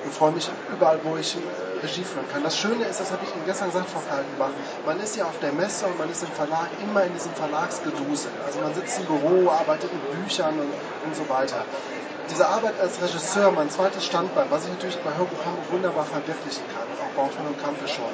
und 0.05 0.13
freue 0.13 0.31
mich 0.31 0.49
überall, 0.75 0.99
wo 1.03 1.17
ich 1.17 1.35
äh, 1.35 1.39
Regie 1.83 2.03
führen 2.03 2.25
kann. 2.31 2.43
Das 2.43 2.57
Schöne 2.57 2.85
ist, 2.85 2.99
das 2.99 3.11
habe 3.11 3.23
ich 3.23 3.33
Ihnen 3.35 3.45
gestern 3.45 3.67
gesagt, 3.67 3.89
Frau 3.89 4.01
Kaltenbach, 4.09 4.51
man 4.85 4.99
ist 4.99 5.15
ja 5.15 5.25
auf 5.25 5.39
der 5.41 5.51
Messe 5.53 5.85
und 5.85 5.97
man 5.97 6.09
ist 6.09 6.23
im 6.23 6.29
Verlag 6.29 6.67
immer 6.83 7.03
in 7.03 7.13
diesem 7.13 7.31
Verlagsgedusel. 7.33 8.31
Also 8.45 8.59
man 8.59 8.73
sitzt 8.73 8.99
im 8.99 9.05
Büro, 9.05 9.49
arbeitet 9.49 9.91
mit 9.93 10.23
Büchern 10.23 10.53
und, 10.59 10.71
und 11.05 11.15
so 11.15 11.27
weiter. 11.29 11.65
Diese 12.29 12.47
Arbeit 12.47 12.79
als 12.79 13.01
Regisseur, 13.01 13.51
mein 13.51 13.69
zweites 13.69 14.05
Standbein, 14.05 14.47
was 14.49 14.63
ich 14.63 14.71
natürlich 14.71 14.97
bei 14.99 15.11
Hörbuch 15.11 15.43
Hamburg 15.45 15.71
wunderbar 15.71 16.05
verwirklichen 16.05 16.63
kann, 16.73 16.82
Baufmann 17.15 17.47
und 17.47 17.61
Kampe 17.61 17.87
schon, 17.87 18.13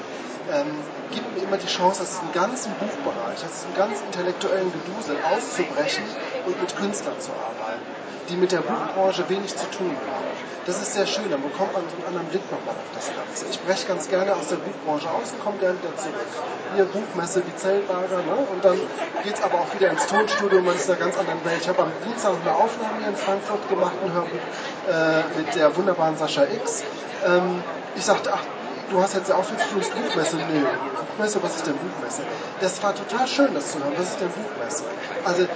ähm, 0.51 0.71
gibt 1.11 1.35
mir 1.35 1.43
immer 1.43 1.57
die 1.57 1.67
Chance, 1.67 2.01
aus 2.03 2.09
diesem 2.09 2.31
ganzen 2.33 2.73
Buchbereich, 2.75 3.43
aus 3.43 3.53
diesem 3.61 3.75
ganz 3.75 4.01
intellektuellen 4.01 4.71
Gedusel 4.71 5.17
auszubrechen 5.23 6.03
und 6.45 6.59
mit 6.59 6.75
Künstlern 6.75 7.19
zu 7.19 7.31
arbeiten, 7.31 7.85
die 8.29 8.35
mit 8.35 8.51
der 8.51 8.61
Buchbranche 8.61 9.27
wenig 9.29 9.55
zu 9.55 9.69
tun 9.71 9.95
haben. 10.09 10.29
Das 10.65 10.81
ist 10.81 10.93
sehr 10.93 11.07
schön, 11.07 11.29
dann 11.31 11.41
bekommt 11.41 11.73
man 11.73 11.81
einen 11.81 12.05
anderen 12.05 12.27
Blick 12.27 12.43
nochmal 12.51 12.75
auf 12.75 12.89
das 12.93 13.09
Ganze. 13.09 13.45
Ich 13.49 13.59
breche 13.61 13.87
ganz 13.87 14.07
gerne 14.09 14.35
aus 14.35 14.49
der 14.49 14.57
Buchbranche 14.57 15.09
aus 15.09 15.31
und 15.31 15.43
komme 15.43 15.57
dann 15.61 15.81
wieder 15.81 15.95
zurück. 15.97 16.29
Hier 16.75 16.85
Buchmesse 16.85 17.41
wie 17.45 17.55
Zeltlager, 17.55 18.17
ne? 18.17 18.37
und 18.51 18.63
dann 18.63 18.77
geht 19.23 19.33
es 19.33 19.41
aber 19.41 19.55
auch 19.61 19.73
wieder 19.73 19.89
ins 19.89 20.05
Tonstudio, 20.05 20.61
man 20.61 20.75
ist 20.75 20.85
in 20.87 20.95
einer 20.95 21.05
ganz 21.05 21.17
anderen 21.17 21.43
Welt. 21.45 21.57
Ich 21.61 21.69
habe 21.69 21.81
am 21.83 21.91
Dienstag 22.05 22.33
eine 22.41 22.53
Aufnahme 22.53 22.99
hier 22.99 23.09
in 23.09 23.15
Frankfurt 23.15 23.67
gemacht, 23.69 23.93
ein 24.03 24.13
Hörbuch 24.13 24.45
äh, 24.89 25.39
mit 25.39 25.55
der 25.55 25.75
wunderbaren 25.75 26.17
Sascha 26.17 26.43
X. 26.43 26.83
Ähm, 27.25 27.63
ich 27.95 28.05
sagte, 28.05 28.31
ach, 28.33 28.43
du 28.89 29.01
hast 29.01 29.15
jetzt 29.15 29.31
auch 29.31 29.43
viel 29.43 29.57
zu 29.57 29.69
tun, 29.69 29.81
ist 29.81 29.93
Buchmesse. 29.93 30.37
Nee, 30.37 30.65
Buchmesse, 30.99 31.43
was 31.43 31.55
ist 31.55 31.67
denn 31.67 31.75
Buchmesse? 31.77 32.23
Das 32.59 32.81
war 32.83 32.95
total 32.95 33.27
schön, 33.27 33.53
das 33.53 33.71
zu 33.71 33.79
hören. 33.79 33.93
Was 33.97 34.09
ist 34.09 34.21
denn 34.21 34.29
Buchmesse? 34.29 34.83
Also 35.25 35.47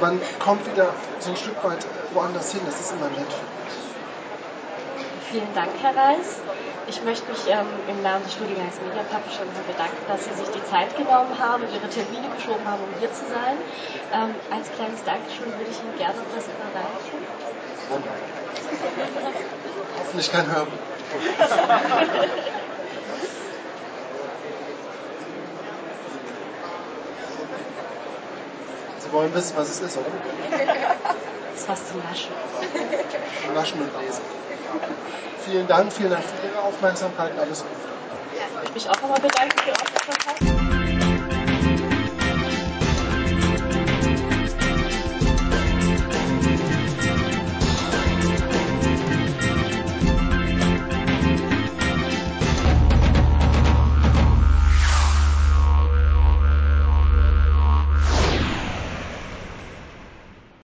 man 0.00 0.20
kommt 0.38 0.66
wieder 0.70 0.90
so 1.20 1.30
ein 1.30 1.36
Stück 1.36 1.62
weit 1.64 1.84
woanders 2.12 2.52
hin. 2.52 2.60
Das 2.66 2.80
ist 2.80 2.92
immer 2.92 3.08
nett. 3.08 3.32
Vielen 5.30 5.54
Dank, 5.54 5.70
Herr 5.80 5.96
Reis. 5.96 6.40
Ich 6.88 7.02
möchte 7.04 7.30
mich 7.30 7.40
ähm, 7.48 7.66
im 7.88 8.02
Namen 8.02 8.24
des 8.24 8.34
Studiengangs 8.34 8.76
Media 8.84 9.02
Publisher 9.04 9.44
nochmal 9.46 9.62
bedanken, 9.66 10.02
dass 10.08 10.24
Sie 10.24 10.34
sich 10.34 10.50
die 10.50 10.64
Zeit 10.66 10.94
genommen 10.96 11.38
haben, 11.38 11.62
Ihre 11.72 11.88
Termine 11.88 12.28
geschoben 12.34 12.66
haben, 12.66 12.82
um 12.82 12.92
hier 12.98 13.12
zu 13.12 13.24
sein. 13.30 13.56
Ähm, 14.12 14.34
als 14.50 14.68
kleines 14.74 15.02
Dankeschön 15.04 15.46
würde 15.46 15.70
ich 15.70 15.78
Ihnen 15.80 15.96
gerne 15.96 16.18
noch 16.18 16.28
was 16.34 16.44
überreichen. 16.50 17.22
Wunderbar. 17.88 18.18
Hoffentlich 20.00 20.32
kein 20.32 20.46
Hörbuch. 20.52 20.72
Sie 28.98 29.12
wollen 29.12 29.34
wissen, 29.34 29.56
was 29.56 29.68
es 29.68 29.80
ist, 29.80 29.96
oder? 29.96 30.06
Das 31.52 31.60
ist 31.60 31.68
was 31.68 31.88
zum 31.90 32.00
Naschen. 32.00 32.32
Zum 33.44 33.54
Naschen 33.54 33.80
und 33.80 33.90
Lesen. 34.02 34.22
Vielen 35.44 35.66
Dank, 35.66 35.92
vielen 35.92 36.10
Dank 36.10 36.22
für 36.24 36.46
Ihre 36.46 36.62
Aufmerksamkeit. 36.62 37.32
Alles 37.38 37.62
Gute. 37.62 37.74
Ich 38.32 38.54
möchte 38.54 38.72
mich 38.74 38.88
auch 38.88 39.02
nochmal 39.02 39.20
bedanken 39.20 39.58
für 39.58 39.68
Ihre 39.70 39.80
Aufmerksamkeit. 39.80 41.01